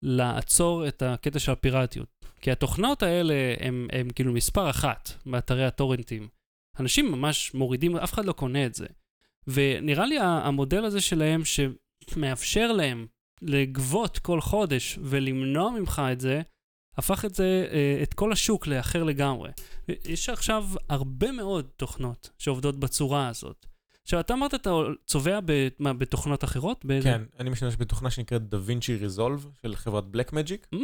לעצור 0.03 0.89
את 0.89 1.03
הקטע 1.03 1.39
של 1.39 1.53
הפיראטיות. 1.53 2.09
כי 2.41 2.51
התוכנות 2.51 3.03
האלה 3.03 3.35
הם, 3.61 3.89
הם 3.93 4.11
כאילו 4.11 4.33
מספר 4.33 4.71
אחת 4.71 5.11
באתרי 5.27 5.65
הטורנטים. 5.65 6.29
אנשים 6.81 7.13
ממש 7.13 7.55
מורידים, 7.55 7.97
אף 7.97 8.13
אחד 8.13 8.25
לא 8.25 8.33
קונה 8.33 8.67
את 8.67 8.75
זה. 8.75 8.87
ונראה 9.47 10.07
לי 10.07 10.19
המודל 10.21 10.85
הזה 10.85 11.01
שלהם 11.01 11.43
שמאפשר 11.45 12.73
להם 12.73 13.07
לגבות 13.43 14.19
כל 14.19 14.41
חודש 14.41 14.99
ולמנוע 15.03 15.71
ממך 15.71 16.03
את 16.13 16.21
זה, 16.21 16.43
הפך 16.97 17.25
את 17.25 17.35
זה, 17.35 17.69
אה, 17.73 18.01
את 18.03 18.15
כל 18.15 18.33
השוק 18.33 18.67
לאחר 18.67 19.03
לגמרי. 19.03 19.51
יש 19.89 20.29
עכשיו 20.29 20.65
הרבה 20.89 21.33
מאוד 21.33 21.69
תוכנות 21.77 22.31
שעובדות 22.39 22.81
בצורה 22.81 23.29
הזאת. 23.29 23.67
עכשיו, 24.03 24.21
אתה 24.21 24.35
אמרת, 24.35 24.55
אתה 24.55 24.71
צובע 25.07 25.41
ב, 25.45 25.69
מה, 25.79 25.93
בתוכנות 25.93 26.45
אחרות? 26.45 26.85
באיזה... 26.85 27.09
כן, 27.09 27.23
אני 27.41 27.51
משתמש 27.51 27.75
בתוכנה 27.79 28.11
שנקראת 28.11 28.43
DaVinci 28.65 28.97
Resolve 28.97 29.47
של 29.63 29.77
חברת 29.77 30.05
Blackmagic. 30.05 30.67
Mm, 30.75 30.79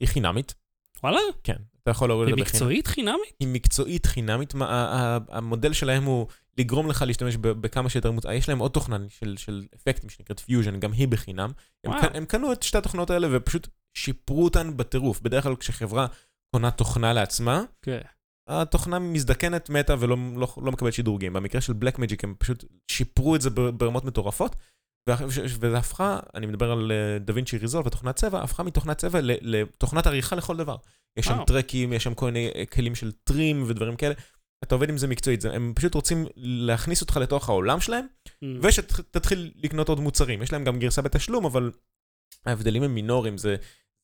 היא 0.00 0.08
חינמית, 0.08 0.54
וואלה? 1.02 1.18
כן. 1.44 1.56
אתה 1.82 1.90
יכול 1.90 2.08
להוריד 2.08 2.28
היא 2.28 2.32
אותה 2.32 2.44
בחינם. 2.44 2.56
מקצועית 2.56 2.86
חינמית? 2.86 3.34
היא 3.40 3.48
מקצועית 3.48 4.06
חינמית, 4.06 4.54
מה- 4.54 5.18
המודל 5.28 5.72
שלהם 5.72 6.04
הוא 6.04 6.26
לגרום 6.58 6.88
לך 6.90 7.02
להשתמש 7.06 7.36
בכמה 7.36 7.88
שיותר 7.88 8.10
מוצר. 8.10 8.32
יש 8.32 8.48
להם 8.48 8.58
עוד 8.58 8.70
תוכנה 8.70 8.98
של, 9.08 9.34
של 9.36 9.64
אפקטים 9.76 10.10
שנקראת 10.10 10.40
פיוז'ן, 10.40 10.80
גם 10.80 10.92
היא 10.92 11.08
בחינם. 11.08 11.50
הם, 11.84 11.92
הם 12.14 12.24
קנו 12.24 12.52
את 12.52 12.62
שתי 12.62 12.78
התוכנות 12.78 13.10
האלה 13.10 13.28
ופשוט 13.30 13.68
שיפרו 13.94 14.44
אותן 14.44 14.76
בטירוף. 14.76 15.20
בדרך 15.20 15.44
כלל 15.44 15.56
כשחברה 15.56 16.06
קונה 16.50 16.70
תוכנה 16.70 17.12
לעצמה, 17.12 17.62
כן. 17.82 18.00
התוכנה 18.60 18.98
מזדקנת, 18.98 19.70
מתה 19.70 19.94
ולא 19.98 20.16
לא, 20.36 20.48
לא 20.62 20.72
מקבלת 20.72 20.92
שדרוגים. 20.92 21.32
במקרה 21.32 21.60
של 21.60 21.72
בלק 21.72 21.98
מג'יק 21.98 22.24
הם 22.24 22.34
פשוט 22.38 22.64
שיפרו 22.90 23.36
את 23.36 23.40
זה 23.40 23.50
ברמות 23.50 24.04
מטורפות. 24.04 24.56
וזה 25.08 25.78
הפכה, 25.78 26.20
אני 26.34 26.46
מדבר 26.46 26.70
על 26.72 26.92
אה, 26.92 27.18
דה 27.18 27.32
וינצ'י 27.34 27.58
ריזולב, 27.58 27.86
התוכנת 27.86 28.16
צבע, 28.16 28.42
הפכה 28.42 28.62
מתוכנת 28.62 28.98
צבע 28.98 29.18
לתוכנת 29.22 30.06
עריכה 30.06 30.36
לכל 30.36 30.56
דבר. 30.56 30.76
יש 31.16 31.26
שם 31.26 31.34
וואו. 31.34 31.44
טרקים, 31.46 31.92
יש 31.92 32.04
שם 32.04 32.14
כל 32.14 32.26
מיני 32.26 32.50
אה, 32.54 32.66
כלים 32.66 32.94
של 32.94 33.12
טרים 33.24 33.64
ודברים 33.66 33.96
כאלה. 33.96 34.14
אתה 34.64 34.74
עובד 34.74 34.88
עם 34.88 34.98
זה 34.98 35.06
מקצועית, 35.06 35.40
זה- 35.40 35.52
הם 35.54 35.72
פשוט 35.76 35.94
רוצים 35.94 36.26
להכניס 36.36 37.00
אותך 37.00 37.16
לתוך 37.16 37.48
העולם 37.48 37.80
שלהם, 37.80 38.04
Mm. 38.28 38.46
ושתתחיל 38.62 39.52
לקנות 39.56 39.88
עוד 39.88 40.00
מוצרים. 40.00 40.42
יש 40.42 40.52
להם 40.52 40.64
גם 40.64 40.78
גרסה 40.78 41.02
בתשלום, 41.02 41.44
אבל 41.44 41.70
ההבדלים 42.46 42.82
הם 42.82 42.94
מינוריים, 42.94 43.38
זה, 43.38 43.56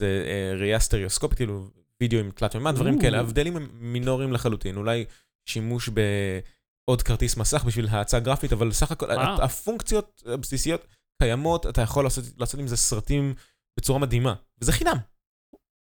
זה 0.03 0.25
אה, 0.29 0.59
ראייה 0.59 0.81
סטריאוסקופית, 0.81 1.37
כאילו 1.39 1.71
וידאו 2.03 2.21
עם 2.21 2.31
תלת 2.31 2.57
מימד, 2.57 2.75
דברים. 2.75 3.01
כאלה, 3.01 3.17
ההבדלים 3.17 3.57
הם 3.57 3.69
מינוריים 3.73 4.33
לחלוטין, 4.33 4.77
אולי 4.77 5.05
שימוש 5.49 5.89
בעוד 5.89 7.03
כרטיס 7.03 7.37
מסך 7.37 7.65
בשביל 7.65 7.87
האצה 7.91 8.21
גרפית, 8.21 8.53
אבל 8.53 8.73
סך 8.73 8.93
הכל. 8.93 9.07
הפונקציות 9.43 10.23
הבסיסיות 10.27 10.87
קיימות, 11.23 11.67
אתה 11.67 11.83
יכול 11.83 12.05
לעשות, 12.05 12.25
לעשות 12.39 12.61
עם 12.61 12.67
זה 12.67 12.77
סרטים 12.77 13.35
בצורה 13.79 13.99
מדהימה, 13.99 14.35
וזה 14.61 14.73
חינם. 14.73 14.97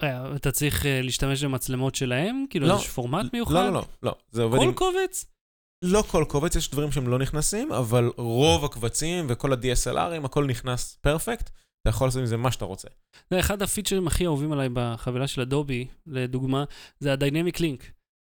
אה, 0.03 0.35
אתה 0.35 0.51
צריך 0.51 0.85
אה, 0.85 1.01
להשתמש 1.01 1.43
במצלמות 1.43 1.95
שלהם? 1.95 2.45
כאילו, 2.49 2.67
לא. 2.67 2.77
איזה 2.77 2.85
פורמט 2.85 3.33
מיוחד? 3.33 3.53
לא, 3.53 3.65
לא, 3.65 3.73
לא, 3.73 3.85
לא, 4.03 4.15
זה 4.31 4.43
עובד 4.43 4.57
כל 4.57 4.65
עם... 4.65 4.73
קובץ? 4.73 5.25
לא 5.81 6.01
כל 6.01 6.25
קובץ, 6.27 6.55
יש 6.55 6.71
דברים 6.71 6.91
שהם 6.91 7.07
לא 7.07 7.19
נכנסים, 7.19 7.71
אבל 7.71 8.11
רוב 8.17 8.65
הקבצים 8.65 9.25
וכל 9.29 9.53
ה-DSLRים, 9.53 10.25
הכל 10.25 10.45
נכנס 10.45 10.97
פרפקט, 11.01 11.49
אתה 11.85 11.93
יכול 11.93 12.07
לעשות 12.07 12.19
עם 12.19 12.25
זה 12.25 12.37
מה 12.37 12.51
שאתה 12.51 12.65
רוצה. 12.65 12.87
זה 13.29 13.39
אחד 13.39 13.61
הפיצ'רים 13.61 14.07
הכי 14.07 14.25
אהובים 14.25 14.51
עליי 14.51 14.69
בחבילה 14.73 15.27
של 15.27 15.41
אדובי, 15.41 15.87
לדוגמה, 16.07 16.63
זה 16.99 17.13
ה-Dynamic 17.13 17.57
Link. 17.57 17.83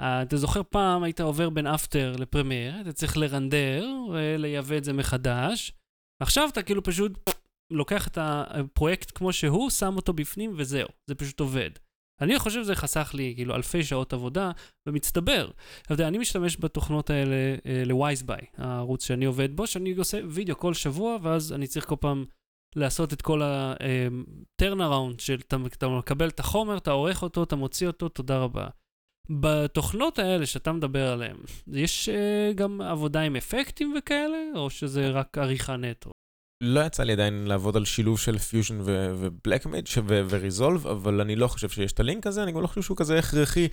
אה, 0.01 0.21
אתה 0.21 0.37
זוכר 0.37 0.61
פעם 0.69 1.03
היית 1.03 1.21
עובר 1.21 1.49
בין 1.49 1.67
אפטר 1.67 2.15
לפרמייר, 2.17 2.81
אתה 2.81 2.93
צריך 2.93 3.17
לרנדר 3.17 3.85
ולייבא 4.11 4.77
את 4.77 4.83
זה 4.83 4.93
מחדש. 4.93 5.71
עכשיו 6.21 6.49
אתה 6.53 6.63
כאילו 6.63 6.83
פשוט 6.83 7.29
לוקח 7.71 8.07
את 8.07 8.17
הפרויקט 8.21 9.11
כמו 9.15 9.33
שהוא, 9.33 9.69
שם 9.69 9.95
אותו 9.95 10.13
בפנים 10.13 10.53
וזהו, 10.55 10.87
זה 11.07 11.15
פשוט 11.15 11.39
עובד. 11.39 11.69
אני 12.21 12.39
חושב 12.39 12.63
שזה 12.63 12.75
חסך 12.75 13.11
לי 13.13 13.33
כאילו 13.35 13.55
אלפי 13.55 13.83
שעות 13.83 14.13
עבודה 14.13 14.51
ומצטבר. 14.87 15.51
אתה 15.81 15.93
יודע, 15.93 16.07
אני 16.07 16.17
משתמש 16.17 16.57
בתוכנות 16.59 17.09
האלה 17.09 17.55
אה, 17.65 17.83
ל-Wisebuy, 17.85 18.45
הערוץ 18.57 19.05
שאני 19.05 19.25
עובד 19.25 19.55
בו, 19.55 19.67
שאני 19.67 19.91
עושה 19.93 20.19
וידאו 20.29 20.57
כל 20.57 20.73
שבוע, 20.73 21.17
ואז 21.21 21.53
אני 21.53 21.67
צריך 21.67 21.85
כל 21.85 21.95
פעם 21.99 22.25
לעשות 22.75 23.13
את 23.13 23.21
כל 23.21 23.41
ה-turnaround 23.41 25.21
של 25.21 25.39
אתה 25.47 25.57
אתה 25.77 25.87
מקבל 25.89 26.27
את 26.29 26.39
החומר, 26.39 26.77
אתה 26.77 26.91
עורך 26.91 27.23
אותו, 27.23 27.43
אתה 27.43 27.55
מוציא 27.55 27.87
אותו, 27.87 28.09
תודה 28.09 28.37
רבה. 28.37 28.67
בתוכנות 29.29 30.19
האלה 30.19 30.45
שאתה 30.45 30.71
מדבר 30.71 31.07
עליהן, 31.07 31.37
יש 31.67 32.09
uh, 32.09 32.53
גם 32.53 32.81
עבודה 32.81 33.21
עם 33.21 33.35
אפקטים 33.35 33.93
וכאלה, 33.97 34.37
או 34.55 34.69
שזה 34.69 35.09
רק 35.09 35.37
עריכה 35.37 35.77
נטו? 35.77 36.11
לא 36.63 36.79
יצא 36.79 37.03
לי 37.03 37.13
עדיין 37.13 37.47
לעבוד 37.47 37.77
על 37.77 37.85
שילוב 37.85 38.19
של 38.19 38.37
Fusion 38.37 38.77
ו 38.85 38.94
Blackmagic 38.94 39.85
Resolve, 40.05 40.87
אבל 40.87 41.21
אני 41.21 41.35
לא 41.35 41.47
חושב 41.47 41.69
שיש 41.69 41.91
את 41.91 41.99
הלינק 41.99 42.27
הזה, 42.27 42.43
אני 42.43 42.51
גם 42.51 42.61
לא 42.61 42.67
חושב 42.67 42.81
שהוא 42.81 42.97
כזה 42.97 43.19
הכרחי. 43.19 43.67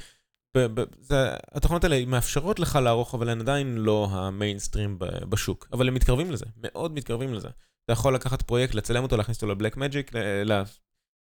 התוכנות 1.52 1.84
האלה 1.84 2.04
מאפשרות 2.06 2.58
לך 2.58 2.78
לערוך, 2.82 3.14
אבל 3.14 3.28
הן 3.28 3.40
עדיין 3.40 3.78
לא 3.78 4.08
המיינסטרים 4.10 4.98
בשוק. 5.28 5.68
אבל 5.72 5.88
הם 5.88 5.94
מתקרבים 5.94 6.30
לזה, 6.30 6.44
מאוד 6.56 6.94
מתקרבים 6.94 7.34
לזה. 7.34 7.48
אתה 7.88 7.92
יכול 7.92 8.14
לקחת 8.14 8.42
פרויקט, 8.42 8.74
לצלם 8.74 9.02
אותו, 9.02 9.16
להכניס 9.16 9.36
אותו 9.36 9.46
לבלק 9.46 9.76
מג'יק, 9.76 10.10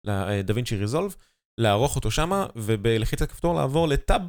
לדה 0.05 0.53
וינצ'י 0.55 0.75
ריזולב, 0.75 1.15
לערוך 1.57 1.95
אותו 1.95 2.11
שמה, 2.11 2.47
ובלחיצת 2.55 3.29
כפתור 3.29 3.55
לעבור 3.55 3.87
לטאב 3.87 4.21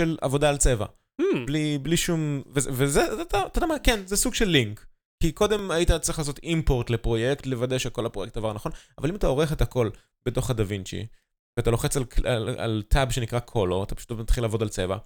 של 0.00 0.18
עבודה 0.20 0.48
על 0.48 0.56
צבע. 0.56 0.86
Hmm, 1.20 1.46
בלי, 1.46 1.78
בלי 1.78 1.96
שום... 1.96 2.42
וזה, 2.50 2.70
וזה, 2.72 3.22
אתה, 3.22 3.46
אתה 3.46 3.58
יודע 3.58 3.66
מה, 3.66 3.78
כן, 3.78 4.06
זה 4.06 4.16
סוג 4.16 4.34
של 4.34 4.48
לינק. 4.48 4.86
כי 5.22 5.32
קודם 5.32 5.70
היית 5.70 5.92
צריך 5.92 6.18
לעשות 6.18 6.38
אימפורט 6.42 6.90
לפרויקט, 6.90 7.46
לוודא 7.46 7.78
שכל 7.78 8.06
הפרויקט 8.06 8.36
עבר 8.36 8.52
נכון, 8.52 8.72
אבל 8.98 9.08
אם 9.08 9.16
אתה 9.16 9.26
עורך 9.26 9.52
את 9.52 9.60
הכל 9.60 9.90
בתוך 10.28 10.50
הדה 10.50 10.64
וינצ'י, 10.66 11.06
ואתה 11.58 11.70
לוחץ 11.70 11.96
על, 11.96 12.04
על, 12.24 12.48
על 12.58 12.82
טאב 12.88 13.10
שנקרא 13.10 13.40
קולור, 13.40 13.84
אתה 13.84 13.94
פשוט 13.94 14.10
מתחיל 14.12 14.44
לעבוד 14.44 14.62
על 14.62 14.68
צבע. 14.68 14.98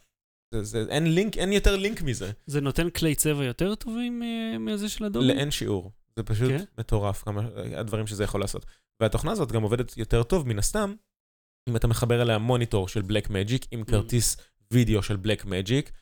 זה, 0.55 0.63
זה, 0.63 0.85
אין 0.89 1.15
לינק, 1.15 1.37
אין 1.37 1.53
יותר 1.53 1.77
לינק 1.77 2.03
מזה. 2.03 2.31
זה 2.47 2.61
נותן 2.61 2.91
כלי 2.91 3.15
צבע 3.15 3.45
יותר 3.45 3.75
טובים 3.75 4.23
אה, 4.23 4.59
מזה 4.59 4.89
של 4.89 5.05
Adobe? 5.05 5.27
לאין 5.27 5.51
שיעור. 5.51 5.91
זה 6.21 6.35
פשוט 6.35 6.49
כן? 6.51 6.65
מטורף, 6.79 7.23
כמה 7.23 7.43
הדברים 7.77 8.07
שזה 8.07 8.25
יכול 8.25 8.41
לעשות. 8.41 8.67
והתוכנה 9.03 9.33
הזאת 9.33 9.53
גם 9.53 9.63
עובדת 9.63 9.97
יותר 9.97 10.23
טוב, 10.23 10.49
מן 10.49 10.59
הסתם, 10.59 10.95
אם 11.69 11.77
אתה 11.77 11.87
מחבר 11.87 12.23
אליה 12.23 12.39
מוניטור 12.39 12.89
של 12.89 13.03
Blackmagic, 13.03 13.67
עם 13.71 13.85
כרטיס 13.85 14.37
וידאו 14.73 15.03
של 15.03 15.17
Blackmagic, 15.17 15.93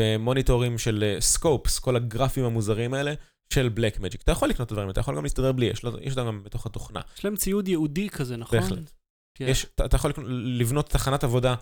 ומוניטורים 0.00 0.78
של 0.78 1.16
scopes, 1.20 1.78
כל 1.78 1.96
הגרפים 1.96 2.44
המוזרים 2.44 2.94
האלה, 2.94 3.14
של 3.52 3.68
Blackmagic. 3.68 4.22
אתה 4.22 4.32
יכול 4.32 4.48
לקנות 4.48 4.66
את 4.66 4.72
הדברים, 4.72 4.90
אתה 4.90 5.00
יכול 5.00 5.16
גם 5.16 5.22
להסתדר 5.22 5.52
בלי, 5.52 5.66
יש, 5.66 5.84
יש 6.00 6.12
אותם 6.16 6.26
גם 6.26 6.42
בתוך 6.42 6.66
התוכנה. 6.66 7.00
יש 7.16 7.24
להם 7.24 7.36
ציוד 7.36 7.68
ייעודי 7.68 8.10
כזה, 8.10 8.36
נכון? 8.36 8.60
בהחלט. 8.60 8.90
כן. 9.34 9.46
יש, 9.48 9.64
אתה, 9.74 9.84
אתה 9.84 9.96
יכול 9.96 10.12
לבנות 10.58 10.90
תחנת 10.90 11.24
עבודה 11.24 11.54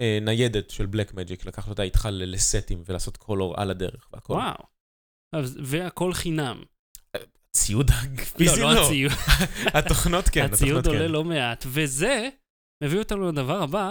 אה, 0.00 0.18
ניידת 0.22 0.70
של 0.70 0.86
בלק 0.86 1.14
מג'יק, 1.14 1.46
לקחת 1.46 1.68
אותה 1.68 1.82
איתך 1.82 2.08
לסטים 2.12 2.82
ולעשות 2.86 3.16
קולור 3.16 3.60
על 3.60 3.70
הדרך 3.70 4.08
והכל. 4.12 4.32
וואו. 4.32 4.64
אז- 5.34 5.58
והכל 5.62 6.12
חינם. 6.14 6.62
ציוד 7.60 7.90
פיזי 8.36 8.60
לא, 8.60 8.66
לא, 8.68 8.74
לא 8.74 8.86
הציוד. 8.86 9.12
התוכנות 9.78 10.28
כן, 10.28 10.44
הציוד 10.44 10.70
התוכנות 10.70 10.86
עולה 10.86 11.06
כן. 11.06 11.12
לא 11.12 11.24
מעט. 11.24 11.64
וזה 11.68 12.28
מביא 12.82 12.98
אותנו 12.98 13.28
לדבר 13.28 13.62
הבא, 13.62 13.90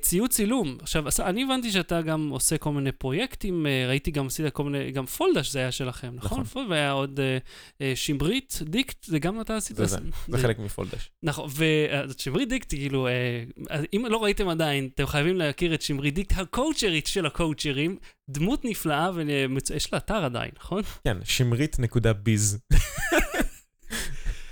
ציוד 0.00 0.30
צילום. 0.30 0.76
עכשיו, 0.80 1.04
אני 1.20 1.44
הבנתי 1.44 1.72
שאתה 1.72 2.02
גם 2.02 2.28
עושה 2.28 2.58
כל 2.58 2.72
מיני 2.72 2.92
פרויקטים, 2.92 3.66
אה, 3.66 3.84
ראיתי 3.88 4.10
גם 4.10 4.26
עשית 4.26 4.52
כל 4.52 4.64
מיני, 4.64 4.90
גם 4.90 5.06
פולדש 5.06 5.52
זה 5.52 5.58
היה 5.58 5.72
שלכם, 5.72 6.10
נכון? 6.14 6.40
נכון. 6.40 6.70
והיה 6.70 6.90
עוד 6.90 7.20
אה, 7.20 7.38
אה, 7.80 7.92
שמרית 7.96 8.58
דיקט, 8.62 9.04
זה 9.04 9.18
גם 9.18 9.40
אתה 9.40 9.56
עשית? 9.56 9.76
זה 9.76 9.86
זה, 9.86 9.98
זה 10.28 10.38
חלק 10.38 10.58
מפולדש. 10.58 11.10
נכון, 11.22 11.50
ושמרית 11.56 12.48
דיקט, 12.48 12.68
כאילו, 12.68 13.06
אה, 13.06 13.82
אם 13.96 14.06
לא 14.10 14.24
ראיתם 14.24 14.48
עדיין, 14.48 14.88
אתם 14.94 15.06
חייבים 15.06 15.36
להכיר 15.36 15.74
את 15.74 15.82
שמרית 15.82 16.14
דיקט, 16.14 16.38
הקואוצ'רית 16.38 17.06
של 17.06 17.26
הקואוצ'רים, 17.26 17.96
דמות 18.30 18.64
נפלאה, 18.64 19.10
ויש 19.14 19.92
לה 19.92 19.98
אתר 19.98 20.24
עדיין, 20.24 20.50
נכון? 20.58 20.82
כן, 21.04 21.16
שמרית 21.24 21.78
נקודה 21.78 22.12
ביז. 22.12 22.58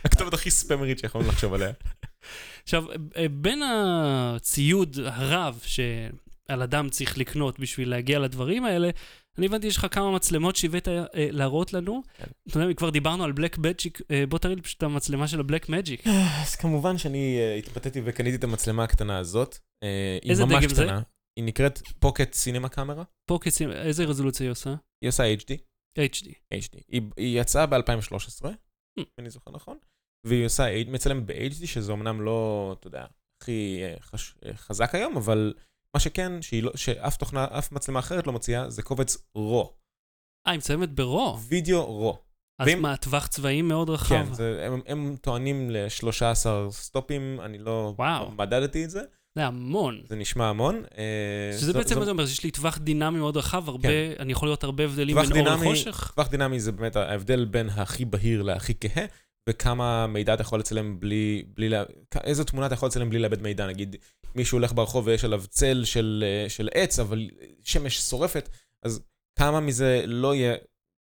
הכתובת 0.04 0.34
הכי 0.34 0.50
ספמרית 0.50 0.98
שיכולנו 0.98 1.28
לחשוב 1.28 1.54
עליה. 1.54 1.72
עכשיו, 2.66 2.84
אה, 3.16 3.26
בין 3.28 3.62
הציוד 3.62 4.96
הרב 5.04 5.60
שעל 5.66 6.62
אדם 6.62 6.88
צריך 6.88 7.18
לקנות 7.18 7.60
בשביל 7.60 7.90
להגיע 7.90 8.18
לדברים 8.18 8.64
האלה, 8.64 8.90
אני 9.38 9.46
הבנתי, 9.46 9.66
יש 9.66 9.76
לך 9.76 9.86
כמה 9.90 10.12
מצלמות 10.12 10.56
שהבאת 10.56 10.88
אה, 10.88 11.04
להראות 11.14 11.72
לנו. 11.72 12.02
כן. 12.16 12.24
אתה 12.48 12.58
יודע, 12.58 12.74
כבר 12.74 12.90
דיברנו 12.90 13.24
על 13.24 13.32
בלק 13.32 13.58
מג'יק, 13.58 14.00
בוא 14.28 14.38
תראי 14.38 14.54
לי 14.54 14.62
פשוט 14.62 14.78
את 14.78 14.82
המצלמה 14.82 15.28
של 15.28 15.40
הבלק 15.40 15.68
מג'יק. 15.68 16.06
אז 16.42 16.56
כמובן 16.56 16.98
שאני 16.98 17.38
אה, 17.38 17.54
התפתיתי 17.54 18.00
וקניתי 18.04 18.36
את 18.36 18.44
המצלמה 18.44 18.84
הקטנה 18.84 19.18
הזאת. 19.18 19.58
אה, 19.82 20.18
איזה 20.28 20.44
דגם 20.44 20.68
זה? 20.68 20.86
היא 21.36 21.44
נקראת 21.44 21.78
פוקט 21.98 22.34
סינמה 22.34 22.68
קאמרה. 22.68 23.04
פה 23.26 23.38
קצים, 23.40 23.72
איזה 23.72 24.04
רזולוציה 24.04 24.44
היא 24.46 24.50
עושה? 24.50 24.74
היא 25.04 25.08
עושה 25.08 25.34
HD. 25.34 25.54
HD. 25.98 26.28
HD. 26.54 26.78
היא, 26.88 27.02
היא 27.16 27.40
יצאה 27.40 27.66
ב-2013, 27.66 28.44
Hmm. 28.98 29.02
אם 29.02 29.04
אני 29.18 29.30
זוכר 29.30 29.50
נכון, 29.50 29.78
והיא 30.26 30.46
עושה, 30.46 30.64
מצלמת 30.88 31.26
ב-HD, 31.26 31.66
שזה 31.66 31.92
אמנם 31.92 32.20
לא, 32.20 32.40
אתה 32.80 32.86
יודע, 32.86 33.04
הכי 33.42 33.80
אה, 33.82 33.94
חש, 34.00 34.34
אה, 34.46 34.50
חזק 34.56 34.94
היום, 34.94 35.16
אבל 35.16 35.54
מה 35.94 36.00
שכן, 36.00 36.42
שהיא 36.42 36.62
לא, 36.62 36.72
שאף 36.74 37.16
תוכנה, 37.16 37.46
אף 37.58 37.72
מצלמה 37.72 37.98
אחרת 37.98 38.26
לא 38.26 38.32
מוציאה, 38.32 38.70
זה 38.70 38.82
קובץ 38.82 39.16
רו. 39.34 39.72
אה, 40.46 40.52
היא 40.52 40.58
מצלמת 40.58 40.90
ברו. 40.90 41.38
וידאו 41.48 41.84
רו. 41.86 42.18
אז 42.58 42.68
ואם- 42.68 42.82
מה, 42.82 42.96
טווח 42.96 43.26
צבעים 43.26 43.68
מאוד 43.68 43.90
רחב? 43.90 44.08
כן, 44.26 44.34
זה, 44.34 44.62
הם, 44.66 44.80
הם 44.86 45.16
טוענים 45.20 45.70
ל-13 45.70 46.46
סטופים, 46.70 47.40
אני 47.40 47.58
לא 47.58 47.94
וואו. 47.98 48.30
מדדתי 48.30 48.84
את 48.84 48.90
זה, 48.90 49.00
זה 49.38 49.46
המון. 49.46 50.02
זה 50.08 50.16
נשמע 50.16 50.48
המון. 50.48 50.82
אה, 50.98 51.50
שזה 51.58 51.72
זו- 51.72 51.78
בעצם 51.78 51.94
זו- 51.94 51.98
מה 52.00 52.04
זה 52.04 52.10
אומר, 52.10 52.26
שיש 52.26 52.44
לי 52.44 52.50
טווח 52.50 52.78
דינמי 52.78 53.18
מאוד 53.18 53.36
רחב, 53.36 53.68
הרבה, 53.68 53.88
אני 54.18 54.32
יכול 54.32 54.48
לראות 54.48 54.64
הרבה 54.64 54.84
הבדלים 54.84 55.16
בין 55.16 55.24
אור 55.24 55.32
דינמי- 55.32 55.66
לחושך. 55.66 56.12
טווח 56.14 56.28
דינמי 56.28 56.60
זה 56.60 56.72
באמת 56.72 56.96
ההבדל 56.96 57.44
בין 57.44 57.68
הכי 57.68 58.04
בהיר 58.04 58.42
להכי 58.42 58.72
כהה, 58.80 59.04
וכמה 59.48 60.06
מידע 60.06 60.34
אתה 60.34 60.42
יכול 60.42 60.58
לצלם 60.60 61.00
בלי, 61.00 61.44
בלי, 61.54 61.68
לה- 61.68 61.84
איזו 62.24 62.44
תמונה 62.44 62.66
אתה 62.66 62.74
יכול 62.74 62.86
לצלם 62.88 63.10
בלי 63.10 63.18
לאבד 63.18 63.42
מידע, 63.42 63.66
נגיד 63.66 63.96
מישהו 64.34 64.58
הולך 64.58 64.72
ברחוב 64.72 65.06
ויש 65.06 65.24
עליו 65.24 65.42
צל 65.48 65.82
של, 65.84 66.24
אה, 66.26 66.48
של 66.48 66.68
עץ, 66.74 66.98
אבל 66.98 67.30
שמש 67.64 67.98
שורפת, 68.00 68.48
אז 68.82 69.00
כמה 69.38 69.60
מזה 69.60 70.02
לא 70.06 70.34
יהיה 70.34 70.54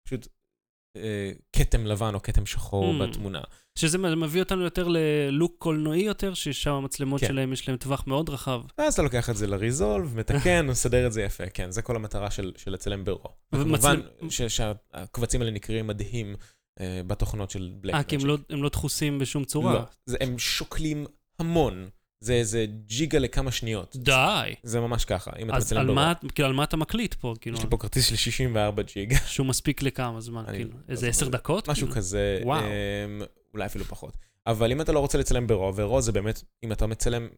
פשוט 0.09 0.29
אה, 0.97 1.31
כתם 1.57 1.87
לבן 1.87 2.15
או 2.15 2.23
כתם 2.23 2.47
שחור 2.47 2.95
Hmm. 2.95 3.03
בתמונה. 3.03 3.41
שזה 3.79 3.99
מביא 3.99 4.43
אותנו 4.43 4.63
יותר 4.63 4.89
ללוק 4.89 5.55
קולנועי 5.59 6.03
יותר, 6.03 6.35
ששם 6.35 6.71
המצלמות 6.73 7.21
כן. 7.21 7.27
שלהם 7.27 7.53
יש 7.53 7.69
להם 7.69 7.77
טווח 7.77 8.07
מאוד 8.07 8.29
רחב. 8.29 8.63
ואז 8.79 8.93
אתה 8.95 9.03
לוקח 9.03 9.31
את 9.31 9.37
זה 9.37 9.47
לריזולב, 9.47 10.17
מתקן, 10.19 10.67
מסדר 10.71 11.07
את 11.07 11.13
זה 11.13 11.23
יפה, 11.23 11.47
כן, 11.47 11.71
זה 11.71 11.83
כל 11.83 11.97
המטרה 11.97 12.31
של, 12.31 12.53
של 12.57 12.71
לצלם 12.71 13.05
ברו. 13.05 13.29
וכמובן 13.53 14.01
ומצלם- 14.21 14.31
ש- 14.31 14.43
שהקבצים 14.43 15.41
האלה 15.41 15.53
נקראים 15.53 15.87
מדהים 15.87 16.37
בתוכנות 17.07 17.51
של 17.51 17.73
בלק 17.81 17.95
אה, 17.95 18.03
כי 18.03 18.17
הם 18.17 18.27
לא, 18.27 18.39
הם 18.51 18.63
לא 18.63 18.69
דחוסים 18.69 19.19
בשום 19.19 19.45
צורה. 19.45 19.75
לא, 19.75 19.81
זה, 20.07 20.17
הם 20.21 20.39
שוקלים 20.39 21.07
המון. 21.39 21.89
זה 22.21 22.33
איזה 22.33 22.67
ג'יגה 22.87 23.19
לכמה 23.19 23.53
שניות. 23.53 23.97
די. 23.97 24.55
זה 24.63 24.81
ממש 24.81 25.05
ככה, 25.05 25.31
אם 25.39 25.49
אתה 25.49 25.57
אז 25.57 25.65
מצלם 25.65 25.87
ברוב. 25.87 25.95
מה, 25.95 26.13
כאילו, 26.35 26.49
על 26.49 26.55
מה 26.55 26.65
אתה 26.65 26.77
מקליט 26.77 27.15
פה? 27.15 27.35
כאילו, 27.41 27.57
יש 27.57 27.65
לי 27.65 27.71
פה 27.71 27.77
כרטיס 27.77 28.07
של 28.07 28.17
64 28.17 28.83
ג'יגה, 28.83 29.17
שהוא 29.27 29.47
מספיק 29.47 29.83
לכמה 29.83 30.21
זמן? 30.21 30.45
כאילו, 30.53 30.71
לא 30.71 30.77
איזה 30.89 31.01
זוכר. 31.01 31.09
עשר 31.11 31.29
דקות? 31.29 31.69
משהו 31.69 31.87
כאילו? 31.87 31.97
כזה, 31.97 32.41
וואו. 32.45 32.65
אמ, 32.65 33.23
אולי 33.55 33.67
אפילו 33.67 33.85
פחות. 33.85 34.17
אבל 34.47 34.73
אם 34.73 34.81
אתה 34.81 34.93
לא 34.93 34.99
רוצה 34.99 35.19
לצלם 35.19 35.47
ברו, 35.47 35.77
ורו 35.77 36.03
זה 36.03 36.13
באמת, 36.13 36.43
אם 36.65 36.73
אתה 36.73 36.87
מצלם, 36.87 37.29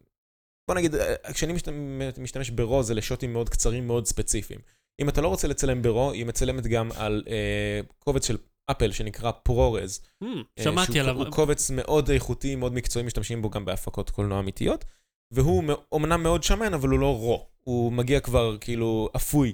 בוא 0.67 0.75
נגיד, 0.75 0.95
אה, 0.95 1.33
כשאני 1.33 1.53
משתמש, 1.53 1.75
משתמש 2.17 2.49
ברו 2.49 2.83
זה 2.83 2.93
לשוטים 2.93 3.33
מאוד 3.33 3.49
קצרים, 3.49 3.87
מאוד 3.87 4.05
ספציפיים. 4.05 4.59
אם 4.99 5.09
אתה 5.09 5.21
לא 5.21 5.27
רוצה 5.27 5.47
לצלם 5.47 5.81
ברו, 5.81 6.11
היא 6.11 6.25
מצלמת 6.25 6.67
גם 6.67 6.89
על 6.95 7.23
אה, 7.27 7.79
קובץ 7.99 8.27
של 8.27 8.37
אפל 8.71 8.91
שנקרא 8.91 9.31
פרורז. 9.31 10.01
Hmm, 10.23 10.27
אה, 10.59 10.63
שמעתי 10.63 10.91
שהוא- 10.93 11.01
עליו. 11.03 11.15
הוא 11.17 11.25
קובץ 11.31 11.71
מאוד 11.71 12.09
איכותי, 12.09 12.55
מאוד 12.55 12.73
מקצועי, 12.73 13.05
משתמשים 13.05 13.41
בו 13.41 13.49
גם 13.49 13.65
בהפקות 13.65 14.09
קולנוע 14.09 14.39
אמיתיות, 14.39 14.85
והוא 15.33 15.63
מ- 15.63 15.75
אומנם 15.91 16.23
מאוד 16.23 16.43
שמן, 16.43 16.73
אבל 16.73 16.89
הוא 16.89 16.99
לא 16.99 17.17
רו. 17.17 17.47
הוא 17.59 17.93
מגיע 17.93 18.19
כבר 18.19 18.57
כאילו 18.57 19.09
אפוי. 19.15 19.53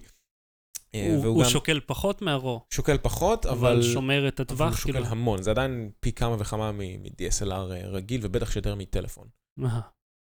אה, 0.96 1.08
הוא 1.16 1.26
הוא 1.26 1.44
גם 1.44 1.50
שוקל 1.50 1.80
פחות 1.86 2.22
מהרו, 2.22 2.66
שוקל 2.74 2.98
פחות, 2.98 3.46
אבל... 3.46 3.72
אבל 3.72 3.82
שומר 3.82 4.28
את 4.28 4.40
אבל 4.40 4.48
הוא 4.50 4.56
הטווח, 4.66 4.78
שוקל 4.80 4.92
כאילו. 4.94 5.06
המון, 5.06 5.42
זה 5.44 5.52
עדיין 5.52 5.92
פי 6.00 6.12
כמה 6.12 6.36
וכמה 6.40 6.72
מ-DSLR 6.72 7.52
אה, 7.72 7.88
רגיל, 7.88 8.20
ובטח 8.24 8.52
שיותר 8.52 8.76
מטלפון. 8.76 9.28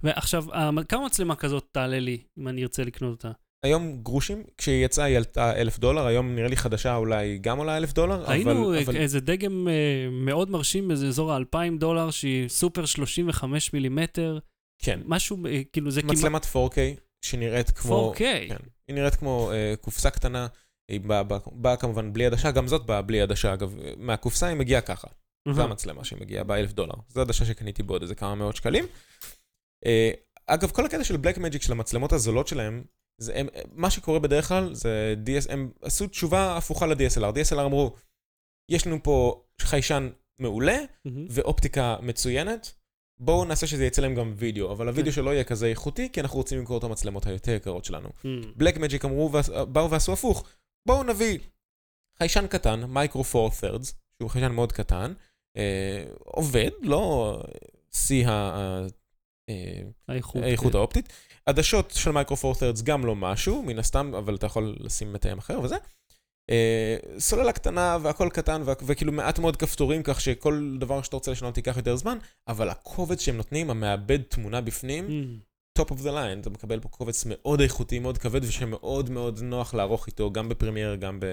ועכשיו, 0.02 0.44
כמה 0.88 1.06
מצלמה 1.06 1.36
כזאת 1.36 1.68
תעלה 1.72 1.98
לי, 2.00 2.22
אם 2.38 2.48
אני 2.48 2.62
ארצה 2.62 2.84
לקנות 2.84 3.10
אותה? 3.12 3.30
היום 3.64 3.98
גרושים, 4.02 4.42
כשהיא 4.58 4.84
יצאה 4.84 5.04
היא 5.04 5.16
עלתה 5.16 5.56
אלף 5.60 5.78
דולר, 5.78 6.06
היום 6.06 6.34
נראה 6.34 6.48
לי 6.48 6.56
חדשה 6.56 6.96
אולי 6.96 7.38
גם 7.38 7.58
עולה 7.58 7.76
אלף 7.76 7.92
דולר, 7.92 8.24
ראינו 8.24 8.50
אבל... 8.66 8.76
אה, 8.78 8.82
אבל... 8.82 8.96
איזה 8.96 9.20
דגם 9.20 9.68
אה, 9.68 10.08
מאוד 10.10 10.50
מרשים 10.50 10.88
באיזה 10.88 11.08
אזור 11.08 11.32
ה-2,000 11.32 11.78
דולר, 11.78 12.10
שהיא 12.10 12.48
סופר 12.48 12.84
35 12.86 13.72
מילימטר, 13.72 14.38
כן, 14.82 15.00
משהו, 15.04 15.46
אה, 15.46 15.62
כאילו 15.72 15.90
זה 15.90 16.02
כמעט 16.02 16.12
מצלמת 16.16 16.44
4K, 16.44 16.76
שנראית 17.24 17.70
כמו... 17.70 18.12
4K. 18.12 18.18
כן, 18.18 18.56
היא 18.88 18.94
נראית 18.96 19.14
כמו 19.14 19.50
אה, 19.52 19.74
קופסה 19.80 20.10
קטנה, 20.10 20.46
היא 20.90 21.00
באה 21.00 21.22
באה- 21.22 21.38
באה 21.52 21.76
כמובן 21.76 22.12
בלי 22.12 22.26
עדשה, 22.26 22.50
גם 22.50 22.68
זאת 22.68 22.86
באה 22.86 23.02
בלי 23.02 23.20
עדשה, 23.20 23.52
אגב, 23.52 23.74
מהקופסה 23.98 24.46
היא 24.46 24.56
מגיעה 24.56 24.80
ככה. 24.80 25.08
זו 25.48 25.60
אהה. 25.60 25.68
המצלמה 25.70 26.04
שמגיעה 26.04 26.44
באלף 26.44 26.72
דולר. 26.72 26.94
זו 27.08 27.20
עדשה 27.20 27.44
שקניתי 27.44 27.82
בעוד 27.82 28.02
איזה 28.02 28.14
כמה 28.14 28.34
מאות 28.34 28.56
שקלים. 28.56 28.84
אה, 29.86 30.10
אגב, 30.46 30.70
כל 30.70 30.84
הקטע 30.86 31.04
של 31.04 31.16
Blackmagic, 31.16 31.62
של 31.62 31.72
המצלמות 31.72 32.12
הזולות 32.12 32.48
שלהם, 32.48 32.84
זה, 33.18 33.32
הם, 33.36 33.46
מה 33.72 33.90
שקורה 33.90 34.18
בדרך 34.18 34.48
כלל 34.48 34.74
זה 34.74 35.14
DS, 35.26 35.52
הם 35.52 35.70
עשו 35.82 36.06
תשובה 36.06 36.56
הפוכה 36.56 36.86
ל-DSLR. 36.86 37.32
DSLR 37.52 37.60
אמרו, 37.64 37.94
יש 38.68 38.86
לנו 38.86 39.02
פה 39.02 39.42
חיישן 39.60 40.08
מעולה 40.38 40.78
מהמם. 41.04 41.26
ואופטיקה 41.30 41.96
מצוינת, 42.02 42.74
בואו 43.20 43.44
נעשה 43.44 43.66
שזה 43.66 43.84
יצלם 43.86 44.14
גם 44.14 44.34
וידאו, 44.36 44.72
אבל 44.72 44.88
הוידאו 44.88 45.04
כן. 45.04 45.12
שלו 45.12 45.32
יהיה 45.32 45.44
כזה 45.44 45.66
איכותי, 45.66 46.08
כי 46.12 46.20
אנחנו 46.20 46.38
רוצים 46.38 46.58
למכור 46.58 46.78
את 46.78 46.84
המצלמות 46.84 47.26
היותר 47.26 47.52
יקרות 47.52 47.84
שלנו. 47.84 48.08
Blackmagic 48.56 49.04
אמרו, 49.04 49.30
באו 49.72 49.90
ועשו 49.90 50.12
הפוך. 50.12 50.44
בואו 50.86 51.02
נביא 51.02 51.38
חיישן 52.18 52.46
קטן, 52.46 52.84
מייקרו 52.84 53.22
4 53.34 53.54
thirds, 53.56 53.92
שהוא 54.18 54.30
חיישן 54.30 54.52
מאוד 54.52 54.72
קטן, 54.72 55.12
אה, 55.56 56.04
עובד, 56.18 56.70
לא 56.82 57.38
שיא 57.92 58.28
ה- 58.28 58.30
ה- 58.32 58.86
אה, 59.48 59.82
האיכות. 60.08 60.42
האיכות 60.42 60.72
כן. 60.72 60.78
האופטית. 60.78 61.12
עדשות 61.46 61.90
של 61.90 62.10
מייקרו 62.10 62.36
4 62.44 62.58
thirds 62.58 62.82
גם 62.82 63.06
לא 63.06 63.16
משהו, 63.16 63.62
מן 63.62 63.78
הסתם, 63.78 64.14
אבל 64.14 64.34
אתה 64.34 64.46
יכול 64.46 64.76
לשים 64.80 65.12
מתאם 65.12 65.38
אחר 65.38 65.60
וזה. 65.60 65.76
אה, 66.50 66.96
סוללה 67.18 67.52
קטנה 67.52 67.98
והכל 68.02 68.28
קטן 68.32 68.62
וכאילו 68.64 69.12
מעט 69.12 69.38
מאוד 69.38 69.56
כפתורים 69.56 70.02
כך 70.04 70.20
שכל 70.20 70.76
דבר 70.80 71.02
שאתה 71.02 71.16
רוצה 71.16 71.30
לשנות 71.30 71.56
ייקח 71.56 71.76
יותר 71.76 71.96
זמן, 71.96 72.18
אבל 72.48 72.68
הקובץ 72.68 73.20
שהם 73.20 73.36
נותנים, 73.36 73.70
המעבד 73.70 74.22
תמונה 74.22 74.60
בפנים, 74.60 75.06
Mm. 75.06 75.53
Top 75.78 75.90
of 75.90 75.94
the 75.94 76.10
line, 76.10 76.40
אתה 76.40 76.50
מקבל 76.50 76.80
פה 76.80 76.88
קובץ 76.88 77.24
מאוד 77.26 77.60
איכותי, 77.60 77.98
מאוד 77.98 78.18
כבד 78.18 78.44
ושמאוד 78.44 79.10
מאוד 79.10 79.40
נוח 79.42 79.74
לערוך 79.74 80.06
איתו, 80.06 80.32
גם 80.32 80.48
בפרמייר, 80.48 80.94
גם 80.94 81.20
ב... 81.20 81.24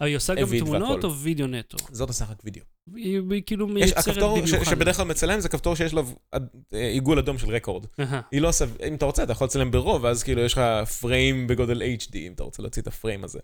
אבל 0.00 0.08
היא 0.08 0.16
עושה 0.16 0.34
גם 0.34 0.58
תמונות. 0.58 1.04
או 1.04 1.14
וידאו 1.14 1.46
נטו? 1.46 1.76
זאת 1.92 2.08
עושה 2.08 2.24
רק 2.30 2.42
וידאו. 2.44 2.62
היא 2.94 3.20
היא 3.30 3.42
כאילו 3.46 3.68
מייצרת 3.68 3.98
הכפתור 3.98 4.40
במיוחד. 4.40 4.64
שבדרך 4.64 4.96
כלל 4.96 5.06
מצלם 5.06 5.40
זה 5.40 5.48
כפתור 5.48 5.76
שיש 5.76 5.92
לו 5.92 6.02
אה, 6.34 6.38
עיגול 6.72 7.18
אדום 7.18 7.38
של 7.38 7.50
רקורד. 7.50 7.86
אהה. 8.00 8.20
היא 8.32 8.40
לא 8.40 8.48
עושה, 8.48 8.64
אם 8.88 8.94
אתה 8.94 9.04
רוצה, 9.04 9.22
אתה 9.22 9.32
יכול 9.32 9.44
לצלם 9.44 9.70
ברוב, 9.70 10.04
ואז 10.04 10.22
כאילו 10.22 10.42
יש 10.42 10.52
לך 10.52 10.60
פריים 11.00 11.46
בגודל 11.46 11.82
HD, 11.82 12.16
אם 12.16 12.32
אתה 12.32 12.42
רוצה 12.42 12.62
להוציא 12.62 12.82
את 12.82 12.86
הפריים 12.86 13.24
הזה. 13.24 13.38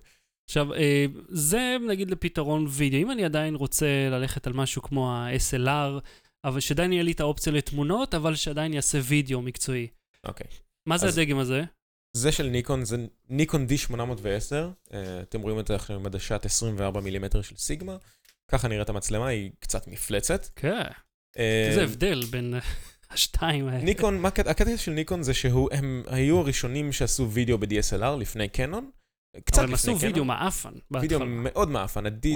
עכשיו, 0.49 0.75
אה, 0.75 1.07
זה 1.29 1.77
נגיד 1.89 2.11
לפתרון 2.11 2.67
וידאו. 2.69 2.99
אם 3.01 3.11
אני 3.11 3.25
עדיין 3.25 3.55
רוצה 3.55 3.87
ללכת 4.11 4.47
על 4.47 4.53
משהו 4.53 4.83
כמו 4.83 5.13
ה-SLR, 5.13 6.01
אבל 6.45 6.61
שעדיין 6.61 6.93
יהיה 6.93 7.03
לי 7.03 7.13
את 7.13 7.21
האופציה 7.21 7.53
לתמונות, 7.53 8.15
אבל 8.15 8.35
שעדיין 8.35 8.73
יעשה 8.73 8.99
וידאו 9.03 9.43
מקצועי. 9.43 9.87
אוקיי. 10.29 10.47
מה 10.89 10.99
זה 10.99 11.07
אז- 11.07 11.19
הדגם 11.19 11.39
הזה? 11.39 11.63
זה 12.17 12.33
של 12.33 12.47
ניקון, 12.47 12.85
זה 12.85 12.97
ניקון 13.29 13.67
D810, 13.71 14.53
אה, 14.95 15.21
אתם 15.21 15.41
רואים 15.41 15.59
את 15.61 15.67
זה 15.67 15.75
עכשיו 15.75 15.97
עם 15.97 16.07
עדשת 16.07 16.45
24 16.45 17.01
מילימטר 17.01 17.43
של 17.43 17.57
סיגמה. 17.57 17.97
ככה 18.51 18.69
נראית 18.69 18.89
המצלמה, 18.89 19.27
היא 19.27 19.51
קצת 19.61 19.89
מפלצת. 19.89 20.47
כן, 20.57 20.83
אה, 21.39 21.67
איזה 21.69 21.85
הבדל 21.85 22.25
בין 22.31 22.55
אה, 22.55 22.59
השתיים 23.11 23.69
האלה. 23.69 23.85
ניקון, 23.85 24.25
הקטע- 24.27 24.77
של 24.77 24.93
ניקון 24.93 25.23
זה 25.23 25.35
שהם 25.35 26.03
היו 26.07 26.39
הראשונים 26.39 26.93
שעשו 26.93 27.31
וידאו 27.31 27.59
ב-DSLR 27.59 28.17
לפני 28.19 28.49
קנון. 28.49 28.91
קצת 29.45 29.59
אבל 29.59 29.69
הם 29.69 29.75
עשו 29.75 29.99
וידאו. 30.01 30.25
מעפן 30.25 30.73
וידאו. 30.91 31.19
מאוד 31.27 31.69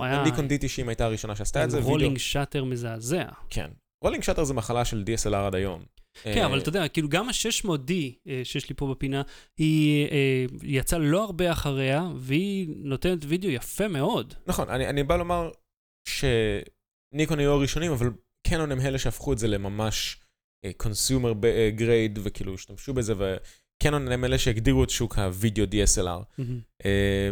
היה- 0.03 0.21
הניקון 0.21 0.47
D90 0.47 0.89
הייתה 0.89 1.05
הראשונה 1.05 1.37
שעשתה 1.37 1.65
את 1.65 1.71
זה, 1.71 1.77
וידאו... 1.77 1.91
רולינג 1.91 2.19
shutter 2.19 2.65
מזעזע. 2.65 3.25
כן. 3.51 3.71
Rolling 4.05 4.23
shutter 4.23 4.45
זה 4.45 4.55
מחלה 4.55 4.85
של 4.85 5.05
DSLR 5.07 5.35
עד 5.37 5.55
היום. 5.55 5.85
כן, 6.23 6.39
אה, 6.39 6.47
אבל 6.47 6.59
אתה 6.59 6.69
יודע, 6.69 6.89
כאילו 6.89 7.09
גם 7.09 7.29
ה-600D 7.29 7.93
אה, 8.29 8.41
שיש 8.45 8.69
לי 8.69 8.75
פה 8.75 8.95
בפינה, 8.95 9.23
היא 9.59 10.07
אה, 10.11 10.45
יצאה 10.63 10.99
לא 10.99 11.25
הרבה 11.25 11.53
אחריה, 11.53 12.09
והיא 12.17 12.69
נותנת 12.77 13.19
וידאו 13.29 13.51
יפה 13.51 13.89
מאוד. 13.89 14.35
נכון, 14.47 14.69
אני, 14.69 14.89
אני 14.89 15.03
בא 15.03 15.17
לומר 15.17 15.51
שניקון 16.09 17.39
היו 17.39 17.53
הראשונים, 17.53 17.93
אבל 17.93 18.11
קנון 18.47 18.73
הם 18.73 18.81
אלה 18.81 18.99
שהפכו 18.99 19.33
את 19.33 19.39
זה 19.39 19.49
לממש 19.49 20.17
consumer 20.77 21.33
grade, 21.75 22.19
וכאילו 22.23 22.55
השתמשו 22.55 22.95
בזה, 22.95 23.15
וקנון 23.17 24.13
הם 24.13 24.25
אלה 24.25 24.39
שהגדירו 24.39 24.85
את 24.85 24.91
שוק 24.91 25.19
הווידאו 25.19 25.65
DSLR. 25.65 26.43
אה, 26.85 27.31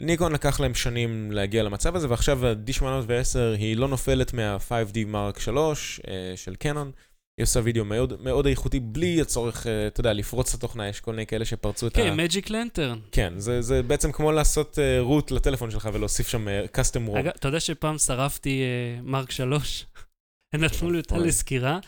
ניקון 0.00 0.32
לקח 0.32 0.60
להם 0.60 0.74
שנים 0.74 1.32
להגיע 1.32 1.62
למצב 1.62 1.96
הזה, 1.96 2.10
ועכשיו 2.10 2.46
ה-D810 2.46 3.58
היא 3.58 3.76
לא 3.76 3.88
נופלת 3.88 4.32
מה-5D 4.32 4.96
Mark 5.12 5.40
3 5.40 6.00
אה, 6.08 6.32
של 6.36 6.54
קנון. 6.54 6.92
היא 7.38 7.44
עושה 7.44 7.60
וידאו 7.64 7.84
מאוד, 7.84 8.22
מאוד 8.22 8.46
איכותי, 8.46 8.80
בלי 8.80 9.20
הצורך, 9.20 9.66
אה, 9.66 9.86
אתה 9.86 10.00
יודע, 10.00 10.12
לפרוץ 10.12 10.54
את 10.54 10.58
התוכנה, 10.58 10.88
יש 10.88 11.00
כל 11.00 11.10
מיני 11.10 11.26
כאלה 11.26 11.44
שפרצו 11.44 11.86
את 11.86 11.96
ה... 11.96 12.00
כן, 12.00 12.16
Magic 12.16 12.50
Lantern. 12.50 12.98
כן, 13.12 13.32
זה, 13.36 13.62
זה 13.62 13.82
בעצם 13.82 14.12
כמו 14.12 14.32
לעשות 14.32 14.78
root 15.00 15.30
לטלפון 15.30 15.70
שלך 15.70 15.88
ולהוסיף 15.92 16.28
שם 16.28 16.46
custom 16.72 17.06
ROM. 17.06 17.18
אגב, 17.18 17.32
אתה 17.36 17.48
יודע 17.48 17.60
שפעם 17.60 17.98
שרפתי 17.98 18.62
אה, 18.62 19.02
Mark 19.02 19.30
3? 19.30 19.86
הם 20.52 20.64
נתנו 20.64 20.90
לי 20.90 20.98
אותה. 20.98 21.16
לסקירה, 21.16 21.72
אה, 21.72 21.78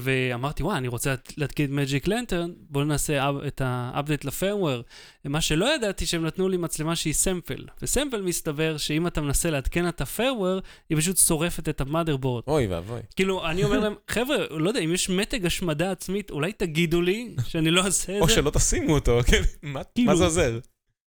ואמרתי, 0.00 0.62
וואי, 0.62 0.76
אני 0.76 0.88
רוצה 0.88 1.14
להתקין 1.36 1.74
Magic 1.74 2.08
Lantern, 2.08 2.50
בואו 2.70 2.84
נעשה 2.84 3.20
את 3.46 3.60
ה 3.64 3.73
update 3.73 4.24
ל 4.24 4.30
firmware. 4.30 4.82
מה 5.24 5.40
שלא 5.40 5.74
ידעתי, 5.74 6.06
שהם 6.06 6.26
נתנו 6.26 6.48
לי 6.48 6.56
מצלמה 6.56 6.96
שהיא 6.96 7.12
sample. 7.14 7.64
ו 7.82 7.88
sample 7.88 8.22
מסתבר 8.22 8.76
שאם 8.76 9.06
אתה 9.06 9.20
מנסה 9.20 9.50
לעדכן 9.50 9.88
את 9.88 10.00
ה 10.00 10.06
firmware, 10.06 10.60
היא 10.90 10.98
פשוט 10.98 11.16
שורפת 11.16 11.68
את 11.68 11.80
ה 11.80 11.85
motherboard. 11.85 12.44
אוי 12.46 12.66
ואבוי. 12.66 13.00
כאילו, 13.16 13.46
אני 13.46 13.64
אומר 13.64 13.78
להם, 13.84 13.94
חבר'ה, 14.10 14.36
לא 14.50 14.68
יודע, 14.68 14.80
אם 14.80 14.92
יש 14.94 15.10
מתג 15.10 15.46
השמדה 15.46 15.90
עצמית, 15.90 16.30
אולי 16.30 16.52
תגידו 16.52 17.02
לי 17.02 17.34
שאני 17.46 17.70
לא 17.70 17.84
אעשה 17.84 18.16
את 18.16 18.22
או 18.22 18.28
זה. 18.28 18.34
שלא 18.34 18.50
תשימו 18.50 18.94
אותו, 18.94 19.20
כן? 19.30 19.42
מה- 19.62 19.84
כאילו- 19.94 20.16
זה 20.16 20.24
עוזר? 20.24 20.58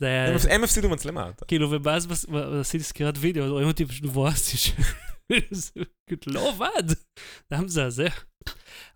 זה 0.01 0.07
היה... 0.07 0.29
הם- 0.29 0.37
הם 0.51 0.65
הפסידו 0.65 0.89
מצלמה. 0.89 1.31
כאילו, 1.49 1.79
ואז 1.83 2.09
עשיתי 2.61 2.85
סקירת 2.85 3.15
וידאו, 3.19 3.53
רואים 3.53 3.69
אותי 3.69 3.85
פשוט 3.87 4.05
מבואס, 4.05 4.53
זה 5.51 5.71
לא 6.27 6.49
עבד. 6.49 6.89
זה 6.89 6.95
היה 7.51 7.61
מזעזע. 7.61 8.09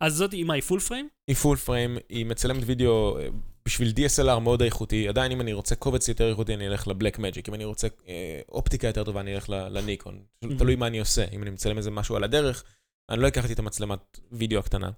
אז 0.00 0.14
זאת 0.14 0.30
עם 0.32 0.50
ה-full 0.50 0.88
frame? 0.88 1.04
היא 1.28 1.36
full 1.36 1.56
frame, 1.56 1.98
היא 2.08 2.26
מצלמת 2.26 2.62
וידאו 2.66 3.18
אה, 3.18 3.26
בשביל 3.64 3.92
DSLR 3.96 4.38
מאוד 4.38 4.62
איכותי. 4.62 5.08
עדיין 5.08 5.32
אם 5.32 5.40
אני 5.40 5.52
רוצה 5.52 5.74
קובץ 5.74 6.08
יותר 6.08 6.28
איכותי, 6.30 6.54
אני 6.54 6.66
אלך 6.66 6.88
ל 6.88 7.18
Blackmagic. 7.18 7.48
אם 7.48 7.54
אני 7.54 7.64
רוצה 7.64 7.88
אה, 8.08 8.40
אופטיקה 8.48 8.86
יותר 8.86 9.04
טובה, 9.04 9.20
אני 9.20 9.34
אלך 9.34 9.48
לניקון. 9.48 10.22
Mhm. 10.44 10.48
תלוי 10.58 10.76
מה 10.76 10.86
אני 10.86 10.98
עושה. 10.98 11.24
אם 11.32 11.42
אני 11.42 11.50
מצלם 11.50 11.78
איזה 11.78 11.90
משהו 11.90 12.16
על 12.16 12.24
הדרך, 12.24 12.64
אני 13.10 13.20
לא 13.22 13.28
אקח 13.28 13.52
את 13.52 13.58
המצלמת 13.58 14.18
וידאו 14.32 14.58
הקטנה. 14.60 14.90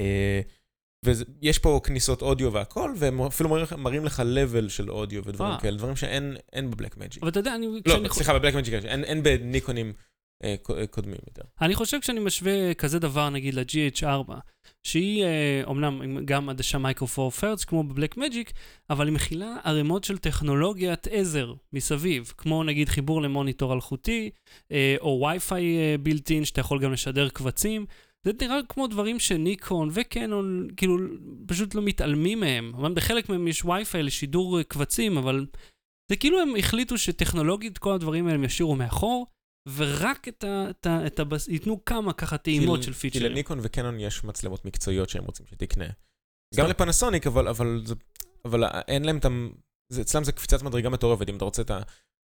אה, 0.00 0.40
ויש 1.04 1.58
פה 1.58 1.80
כניסות 1.84 2.22
אודיו 2.22 2.52
והכל, 2.52 2.92
והם 2.96 3.22
אפילו 3.22 3.48
מראים 3.50 3.62
לך- 3.64 3.72
מראים 3.72 4.04
לך 4.04 4.20
level 4.34 4.68
של 4.68 4.90
אודיו 4.90 5.24
ודברים 5.24 5.52
אה. 5.52 5.60
כאלה, 5.60 5.76
דברים 5.76 5.96
שאין 5.96 6.36
אין 6.52 6.70
ב 6.70 6.96
Blackmagic. 6.96 7.22
אבל 7.22 7.30
אתה 7.30 7.40
יודע, 7.40 7.54
אני... 7.54 7.66
לא, 7.86 8.08
סליחה, 8.12 8.34
ב 8.38 8.54
Blackmagic 8.54 8.74
אין, 8.84 9.22
בניקונים 9.22 9.92
קודמים 10.90 11.18
יותר. 11.28 11.42
אני 11.60 11.74
חושב 11.74 12.00
כשאני 12.00 12.20
משווה 12.20 12.74
כזה 12.74 12.98
דבר, 12.98 13.30
נגיד 13.30 13.54
ל-GH4, 13.54 14.32
שהיא 14.86 15.24
אה, 15.24 15.62
אומנם 15.64 16.02
עם 16.02 16.24
גם 16.24 16.48
עדשה 16.48 16.78
מייקרו 16.78 17.08
4 17.18 17.30
thirds, 17.30 17.64
כמו 17.64 17.84
ב 17.84 18.16
Blackmagic, 18.16 18.52
אבל 18.90 19.06
היא 19.06 19.14
מכילה 19.14 19.56
ערימות 19.64 20.04
של 20.04 20.18
טכנולוגיית 20.18 21.06
עזר 21.10 21.54
מסביב, 21.72 22.32
כמו 22.38 22.64
נגיד 22.64 22.88
חיבור 22.88 23.22
למוניטור 23.22 23.72
אלחוטי, 23.72 24.30
אה, 24.72 24.96
או 25.00 25.26
וי-פיי 25.26 25.78
אה, 25.78 25.98
בילטין, 26.02 26.44
שאתה 26.44 26.60
יכול 26.60 26.80
גם 26.80 26.92
לשדר 26.92 27.28
קבצים. 27.28 27.86
זה 28.26 28.32
נראה 28.40 28.58
כמו 28.68 28.86
דברים 28.86 29.18
שניקון 29.18 29.88
וקנון, 29.92 30.68
כאילו, 30.76 30.98
פשוט 31.46 31.74
לא 31.74 31.82
מתעלמים 31.82 32.40
מהם. 32.40 32.72
אבל 32.76 32.94
בחלק 32.94 33.28
מהם 33.28 33.48
יש 33.48 33.64
וי-פיי 33.64 34.02
לשידור 34.02 34.58
אה, 34.58 34.64
קבצים, 34.64 35.18
אבל 35.18 35.46
זה 36.10 36.16
כאילו 36.16 36.40
הם 36.40 36.54
החליטו 36.58 36.98
שטכנולוגית 36.98 37.78
כל 37.78 37.92
הדברים 37.92 38.26
האלה 38.26 38.34
הם 38.34 38.44
ישאירו 38.44 38.76
מאחור, 38.76 39.26
ורק 39.76 40.28
את 40.28 40.44
ה... 40.44 40.66
את 40.70 40.86
ה, 40.86 41.06
את 41.06 41.18
הבס... 41.20 41.48
ייתנו 41.48 41.84
כמה 41.84 42.12
ככה 42.12 42.38
טעימות 42.38 42.78
כי- 42.80 42.84
של 42.86 42.92
כי 42.92 42.98
פיצ'רים. 42.98 43.32
לניקון 43.32 43.58
וקנון 43.62 44.00
יש 44.00 44.24
מצלמות 44.24 44.64
מקצועיות 44.64 45.08
שהם 45.08 45.24
רוצים 45.24 45.46
שתקנה. 45.46 45.86
גם 46.54 46.66
לפנסוניק, 46.66 47.26
אבל, 47.26 47.48
אבל, 47.48 47.82
זה, 47.86 47.94
אבל 48.44 48.64
אין 48.88 49.04
להם 49.04 49.16
את 49.18 49.24
ה... 49.24 49.28
זה, 49.92 50.00
אצלם 50.00 50.24
זה 50.24 50.32
קפיצת 50.32 50.62
מדרגה 50.62 50.88
מטורפת, 50.88 51.28
אם 51.28 51.36
אתה 51.36 51.44
רוצה 51.44 51.62
את 51.62 51.70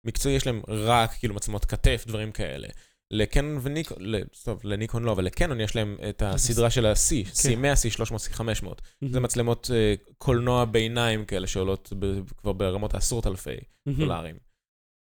המקצועי, 0.06 0.34
יש 0.34 0.46
להם 0.46 0.62
רק 0.68 1.10
כאילו 1.18 1.34
מצלמות 1.34 1.64
כתף, 1.64 2.04
דברים 2.06 2.32
כאלה. 2.32 2.68
לקנון 3.10 3.58
וניקון, 3.62 3.96
ל- 4.00 4.24
טוב, 4.44 4.60
לניקון 4.64 5.02
לא, 5.04 5.12
אבל 5.12 5.24
לקנון 5.24 5.60
יש 5.60 5.76
להם 5.76 5.96
את 6.08 6.22
הסדרה 6.22 6.70
של 6.70 6.86
ה-C, 6.86 7.26
C100, 7.34 8.00
C300, 8.00 8.36
C500. 8.36 8.64
מהמם. 8.64 9.12
זה 9.12 9.20
מצלמות 9.20 9.70
אה, 9.74 9.94
קולנוע 10.18 10.64
ביניים 10.64 11.24
כאלה 11.24 11.46
שעולות 11.46 11.92
כבר 12.36 12.52
ברמות 12.52 12.94
העשרות 12.94 13.26
אלפי. 13.26 13.56
דולרים. 13.88 14.36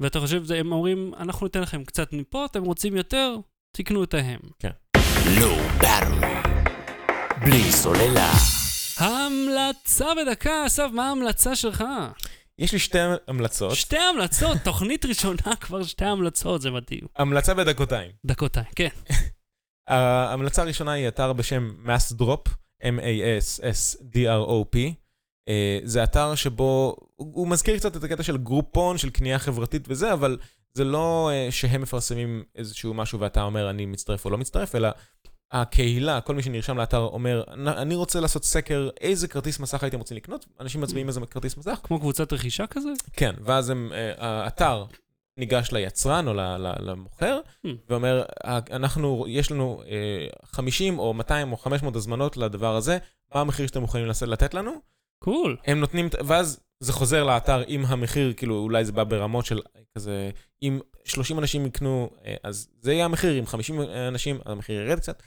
ואתה 0.01 0.21
חושב, 0.21 0.45
זה- 0.45 0.57
הם 0.59 0.73
אומרים, 0.73 1.13
אנחנו 1.19 1.47
ניתן 1.47 1.61
לכם 1.61 1.85
קצת 1.85 2.13
מפה, 2.13 2.45
אתם 2.45 2.63
רוצים 2.63 2.97
יותר, 2.97 3.37
תקנו 3.77 4.05
את 4.05 4.15
ההם. 4.15 4.41
Low 5.25 5.83
Battery. 5.83 6.49
בלי 7.45 7.73
סוללה. 7.73 8.33
המלצה 8.99 10.07
בדקה, 10.15 10.67
אסף, 10.67 10.87
מה 10.93 11.09
ההמלצה 11.09 11.57
שלך? 11.57 11.85
יש 12.59 12.73
לי 12.73 12.79
שתי 12.79 12.99
המלצות. 13.29 13.75
שתי 13.75 13.99
המלצות, 13.99 14.57
תוכנית 14.65 15.05
ראשונה 15.05 15.57
כבר 15.61 15.83
שתי 15.83 16.05
המלצות, 16.05 16.63
זה 16.63 16.71
מדהים. 16.71 17.01
המלצה 17.17 17.55
בדקותיים. 17.55 18.11
דקותיים, 18.27 18.67
כן. 18.77 18.89
ההמלצה 19.89 20.63
הראשונה 20.63 20.93
היא 20.93 21.09
אתר 21.09 21.33
בשם 21.33 21.75
MassDrop, 21.87 22.49
M-A-S-S-D-R-O-P. 22.83 24.77
אה, 25.49 25.79
זה 25.85 26.05
אתר 26.05 26.35
שבו, 26.35 26.97
הוא 27.17 27.31
הוא 27.35 27.49
מזכיר 27.49 27.77
קצת 27.79 27.97
את 27.97 28.05
הקטע 28.05 28.23
של 28.23 28.37
גרופון, 28.37 28.99
של 28.99 29.11
קנייה 29.11 29.39
חברתית 29.39 29.85
וזה, 29.89 30.13
אבל 30.13 30.39
זה 30.75 30.85
לא 30.85 31.31
אה, 31.33 31.49
שהם 31.51 31.83
מפרסמים 31.83 32.43
איזשהו 32.57 32.95
משהו 32.95 33.21
ואתה 33.21 33.43
אומר 33.43 33.71
אני 33.71 33.87
מצטרף 33.87 34.25
או 34.25 34.31
לא 34.31 34.39
מצטרף, 34.39 34.75
אלא 34.75 34.89
הקהילה, 35.53 36.21
כל 36.21 36.35
מי 36.35 36.43
שנרשם 36.43 36.79
לאתר 36.79 36.99
אומר, 36.99 37.43
"נ- 37.57 37.69
אני 37.69 37.95
רוצה 37.95 38.21
לעשות 38.21 38.45
סקר, 38.45 38.89
איזה 39.01 39.29
כרטיס 39.29 39.61
מסך 39.61 39.83
הייתם 39.83 39.99
רוצים 39.99 40.17
לקנות? 40.17 40.47
אנשים 40.61 40.81
מצביעים 40.81 41.09
איזה 41.09 41.21
כרטיס 41.31 41.57
מסך? 41.57 41.79
כמו 41.83 42.01
קבוצת 42.01 42.33
רכישה 42.33 42.67
כזה? 42.67 42.89
כן, 43.13 43.35
ואז 43.41 43.71
הם, 43.71 43.91
אה, 43.95 44.13
האתר 44.19 44.85
ניגש 45.39 45.73
ליצרן 45.73 46.29
או 46.29 46.35
למוכר, 46.81 47.41
Hmm. 47.67 47.69
ואומר, 47.89 48.23
"אה, 48.45 48.59
אנחנו, 48.71 49.25
יש 49.29 49.51
לנו 49.53 49.83
אה, 49.87 50.27
50 50.45 50.99
או 50.99 51.15
200 51.15 51.53
או 51.53 51.57
500 51.57 51.97
הזמנות 51.97 52.37
לדבר 52.37 52.77
הזה, 52.77 52.99
מה 53.35 53.41
המחיר 53.41 53.67
שאתם 53.67 53.81
מוכנים 53.81 54.07
לתת 54.27 54.55
לנו? 54.55 54.94
קול. 55.19 55.57
הם 55.65 55.81
נותנים, 55.81 56.09
ואז 56.27 56.61
זה 56.81 56.93
חוזר 56.93 57.25
לאתר 57.25 57.63
עם 57.67 57.85
המחיר, 57.87 58.33
כאילו 58.33 58.59
אולי 58.59 58.85
זה 58.85 58.93
בא 58.93 59.05
ברמות 59.05 59.47
של 59.47 59.61
כזה, 59.99 60.31
אם 60.63 60.81
30 61.05 61.39
אנשים 61.39 61.67
יקנו, 61.67 62.11
אה, 62.25 62.35
אז 62.43 62.69
זה 62.81 62.93
יהיה 62.93 63.05
המחיר, 63.05 63.39
אם 63.39 63.47
50 63.47 63.81
אנשים, 64.09 64.39
המחיר 64.45 64.81
ירד 64.81 64.99
קצת, 64.99 65.23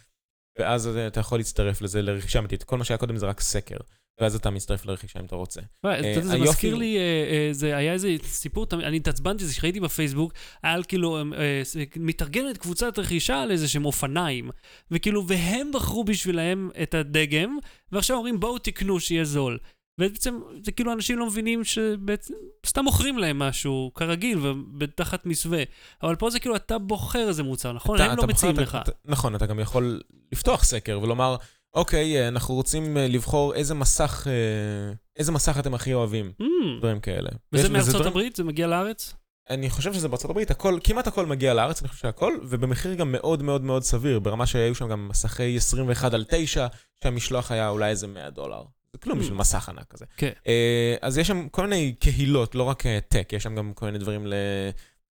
ואז 0.60 0.88
אתה 0.88 1.20
יכול 1.20 1.40
להצטרף 1.40 1.82
לזה 1.82 2.02
לרכישה 2.02 2.40
אמיתית. 2.40 2.64
כל 2.64 2.78
מה 2.78 2.84
שהיה 2.84 2.98
קודם 2.98 3.18
זה 3.18 3.26
רק 3.26 3.42
סקר, 3.42 3.78
ואז 4.22 4.36
אתה 4.36 4.50
מצטרף 4.50 4.86
לרכישה 4.86 5.20
אם 5.20 5.26
אתה 5.26 5.36
רוצה. 5.36 5.62
יודע, 6.08 6.22
זה 6.22 6.38
מזכיר 6.38 6.76
לי, 6.76 6.98
אה, 6.98 7.02
אה, 7.02 7.50
זה 7.52 7.78
היה 7.78 7.94
איזה 7.94 8.16
סיפור, 8.24 8.68
אני 8.74 8.98
התעצבנתי, 8.98 9.46
זה 9.46 9.54
שראיתי 9.54 9.80
בפייסבוק, 9.80 10.34
היה 10.64 10.84
כאילו, 10.84 11.18
אה, 11.18 11.22
אה, 11.38 11.62
מתארגנת 11.96 12.58
קבוצת 12.58 13.00
רכישה 13.00 13.42
על 13.42 13.52
איזה 13.52 13.68
שהם 13.68 13.86
אופניים, 13.86 14.50
וכאילו, 14.92 15.28
והם 15.28 15.72
בחרו 15.74 16.04
בשבילהם 16.04 16.70
את 16.84 16.94
הדגם, 16.94 17.58
ועכשיו 17.92 18.18
אומרים, 18.18 18.40
בואו 18.40 18.58
תקנו 18.58 19.00
שיהיה 19.00 19.26
זול. 19.26 19.58
ובעצם, 20.00 20.34
זה 20.66 20.72
כאילו 20.72 20.94
אנשים 20.94 21.20
לא 21.20 21.26
מבינים 21.28 21.64
שבעצם, 21.64 22.34
סתם 22.66 22.84
מוכרים 22.84 23.18
להם 23.18 23.40
משהו, 23.40 23.92
כרגיל, 23.96 24.40
ותחת 24.80 25.26
מסווה. 25.26 25.64
אבל 26.04 26.16
פה 26.16 26.30
זה 26.30 26.40
כאילו, 26.40 26.56
אתה 26.56 26.78
בוחר 26.78 27.28
איזה 27.28 27.44
מוצר, 27.44 27.74
נכון? 27.74 27.96
אתה- 27.96 28.06
הם 28.06 28.12
אתה 28.12 28.22
לא 28.22 28.28
בוחר, 28.28 28.34
מציעים 28.34 28.56
אתה- 28.56 28.62
לך. 28.64 28.78
אתה- 28.84 28.92
נכון, 29.06 29.36
אתה 29.36 29.46
גם 29.46 29.60
יכול 29.60 30.02
לפתוח 30.32 30.64
סקר 30.64 31.00
ולומר, 31.04 31.36
אוקיי, 31.74 32.18
אה, 32.22 32.28
אנחנו 32.28 32.56
רוצים 32.56 32.98
אה, 32.98 33.08
לבחור 33.08 33.54
איזה 33.54 33.74
מסך, 33.76 34.28
אה, 34.28 34.94
איזה 35.18 35.32
מסך 35.32 35.56
אתם 35.60 35.74
הכי 35.74 35.94
אוהבים, 35.94 36.32
Mm, 36.42 36.46
דברים 36.80 37.00
כאלה. 37.00 37.30
וזה 37.54 37.70
מארצות 37.70 37.90
דברים- 37.94 38.08
הברית? 38.08 38.36
זה 38.36 38.44
מגיע 38.44 38.68
לארץ? 38.68 39.14
אני 39.50 39.70
חושב 39.70 39.94
שזה 39.94 40.08
בארצות 40.08 40.32
הברית, 40.32 40.52
הכל, 40.52 40.80
כמעט 40.84 41.08
הכל 41.08 41.26
מגיע 41.26 41.54
לארץ, 41.54 41.82
אני 41.82 41.90
חושב 41.90 42.02
שהכל, 42.02 42.34
ובמחיר 42.44 42.94
גם 42.94 43.12
מאוד 43.12 43.44
מאוד 43.44 43.64
מאוד 43.64 43.84
סביר, 43.84 44.20
ברמה 44.20 44.46
שהיו 44.46 44.76
שם 44.76 44.88
גם 44.90 45.08
מסכי 45.08 45.58
21 45.58 46.14
על 46.14 46.26
9, 46.30 46.68
שהמשלוח 47.04 47.52
היה 47.52 47.70
אולי 47.70 47.90
איזה 47.90 48.08
100 48.08 48.30
דולר. 48.30 48.64
זה 48.98 49.04
כלום 49.04 49.18
Hmm. 49.18 49.22
בשביל 49.22 49.38
מסך 49.38 49.70
ענק 49.70 49.86
כזה. 49.90 50.06
כן. 50.18 50.32
אה, 50.48 50.96
אז 51.02 51.18
יש 51.18 51.28
שם 51.28 51.48
כל 51.50 51.64
מיני 51.68 51.94
קהילות, 52.00 52.56
לא 52.56 52.64
רק 52.64 52.86
אה, 52.86 53.00
טק, 53.08 53.30
יש 53.34 53.44
שם 53.44 53.56
גם 53.56 53.74
כל 53.74 53.86
מיני 53.86 53.98
דברים 53.98 54.28
ל... 54.28 54.34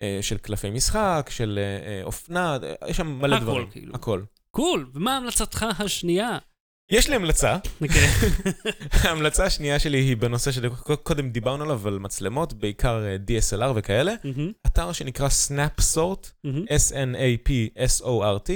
אה, 0.03 0.18
של 0.20 0.38
קלפי 0.38 0.70
משחק, 0.70 1.31
של 1.31 1.59
אה, 1.62 1.88
אה, 1.92 2.03
אופנה, 2.05 2.59
אה, 2.62 2.88
יש 2.88 2.96
שם 2.96 3.07
מלא 3.07 3.37
הכל, 3.37 3.44
דברים. 3.44 3.66
כאילו. 3.70 3.94
הכל. 3.94 4.22
קול, 4.51 4.90
ומה 4.94 5.16
המלצתך 5.16 5.66
השנייה? 5.79 6.38
יש 6.90 7.09
לי 7.09 7.16
המלצה, 7.16 7.57
אוקיי. 7.81 8.07
ההמלצה 9.05 9.44
השנייה 9.44 9.79
שלי 9.79 9.99
היא 9.99 10.16
בנושא 10.16 10.51
שקודם 10.53 11.31
דיברנו 11.31 11.64
עליו, 11.64 11.88
על 11.88 11.99
מצלמות, 11.99 12.53
בעיקר 12.53 13.05
אה, 13.05 13.16
DSLR 13.27 13.72
וכאלה, 13.75 14.14
אתר 14.66 14.92
שנקרא 14.92 15.29
Snapsort. 15.29 16.46
S-N-A-P-S-O-R-T. 16.70 18.51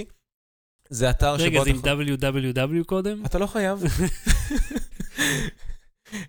זה 0.90 1.10
אתר 1.10 1.38
שבו... 1.38 1.46
רגע, 1.46 1.64
זה 1.64 1.70
אתה 1.80 1.90
עם 1.92 2.00
www 2.00 2.84
קודם? 2.86 3.24
אתה 3.26 3.38
לא 3.38 3.46
חייב. 3.46 3.82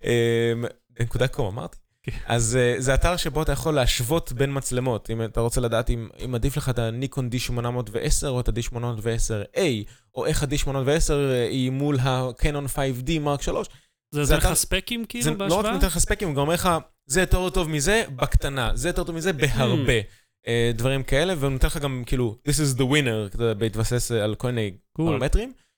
אמ, 0.03 0.65
נקודה 0.99 1.27
קום, 1.27 1.47
אמרתי. 1.47 1.77
כן. 2.03 2.11
אז 2.25 2.55
אה, 2.55 2.75
זה 2.77 2.93
אתר 2.93 3.17
שבו 3.17 3.41
אתה 3.41 3.51
יכול 3.51 3.73
להשוות 3.73 4.31
בין 4.31 4.57
מצלמות. 4.57 5.09
אם 5.09 5.23
אתה 5.23 5.39
רוצה 5.39 5.61
לדעת 5.61 5.89
אם 5.89 6.09
אם 6.25 6.35
עדיף 6.35 6.57
לך 6.57 6.69
את 6.69 6.79
הניקון 6.79 7.29
D810 7.33 8.27
או 8.27 8.39
את 8.39 8.47
ה-D810A, 8.47 9.59
או 10.15 10.25
איך 10.25 10.43
ה-D810 10.43 11.11
אה, 11.11 11.47
היא 11.47 11.69
מול 11.69 11.99
ה-Canon 11.99 12.75
5D 12.75 13.19
מרק 13.19 13.41
3. 13.41 13.67
זה 14.13 14.23
זה 14.23 14.35
נותן 14.35 14.47
לך 14.47 14.53
ספקים 14.53 15.01
זה 15.01 15.07
כאילו 15.07 15.27
לא 15.27 15.33
רק 15.33 15.39
בהשוואה? 15.39 15.73
נותן 15.73 15.87
לך 15.87 15.97
ספקים, 15.97 16.27
הוא 16.27 16.35
גם 16.35 16.41
אומר 16.41 16.53
לך, 16.53 16.69
זה 17.05 17.21
יותר 17.21 17.49
טוב 17.49 17.69
מזה 17.69 18.03
בקטנה, 18.15 18.71
זה 18.73 18.89
יותר 18.89 19.03
טוב 19.03 19.15
מזה 19.15 19.33
בהרבה. 19.33 19.99
אה, 20.47 20.71
דברים 20.73 21.03
כאלה, 21.03 21.33
והוא 21.37 21.51
נותן 21.51 21.67
לך 21.67 21.77
גם 21.77 22.03
כאילו, 22.05 22.37
this 22.47 22.51
is 22.51 22.77
the 22.77 22.83
winner, 22.83 23.37
בהתבסס 23.57 24.11
על 24.11 24.35
כל 24.35 24.47
מיני. 24.47 24.71
פרמטרים. 24.93 25.49
אה, 25.49 25.70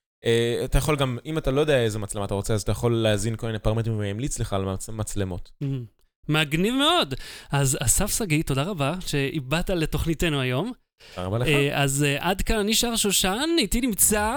אתה 0.65 0.77
יכול 0.77 0.95
גם, 0.95 1.17
אם 1.25 1.37
אתה 1.37 1.51
לא 1.51 1.61
יודע 1.61 1.79
איזה 1.83 1.99
מצלמה 1.99 2.25
אתה 2.25 2.33
רוצה, 2.33 2.53
אז 2.53 2.61
אתה 2.61 2.71
יכול 2.71 2.95
להזין 2.95 3.35
כל 3.35 3.47
מיני 3.47 3.59
פרמטרים 3.59 3.97
וימליץ 3.97 4.39
לך 4.39 4.53
על 4.53 4.65
מצ- 4.65 4.89
מצלמות. 4.89 5.51
מהמם. 5.61 5.85
מגניב 6.29 6.73
מאוד. 6.73 7.13
אז 7.51 7.77
אסף 7.81 8.17
שגיא, 8.17 8.43
תודה 8.43 8.63
רבה 8.63 8.93
שאיבדת 8.99 9.69
לתוכניתנו 9.69 10.41
היום. 10.41 10.71
תודה 11.15 11.27
רבה 11.27 11.37
לך. 11.37 11.47
אה, 11.47 11.81
אז 11.83 12.03
אה, 12.03 12.15
עד 12.19 12.41
כאן 12.41 12.59
אני 12.59 12.73
שר 12.73 12.95
שושן, 12.95 13.39
איתי 13.57 13.81
נמצא. 13.81 14.35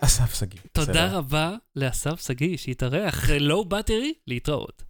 אסף 0.00 0.38
שגיא. 0.40 0.60
תודה 0.72 0.92
בסדר. 0.92 1.16
רבה 1.16 1.54
לאסף 1.76 2.26
שגיא 2.26 2.56
שהתארח. 2.56 3.30
לואו 3.30 3.64
באטרי, 3.64 4.12
להתראות. 4.26 4.82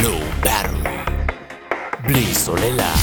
Low 0.00 0.44
Battery. 0.44 1.10
בלי 2.08 2.34
סוללה. 2.34 2.94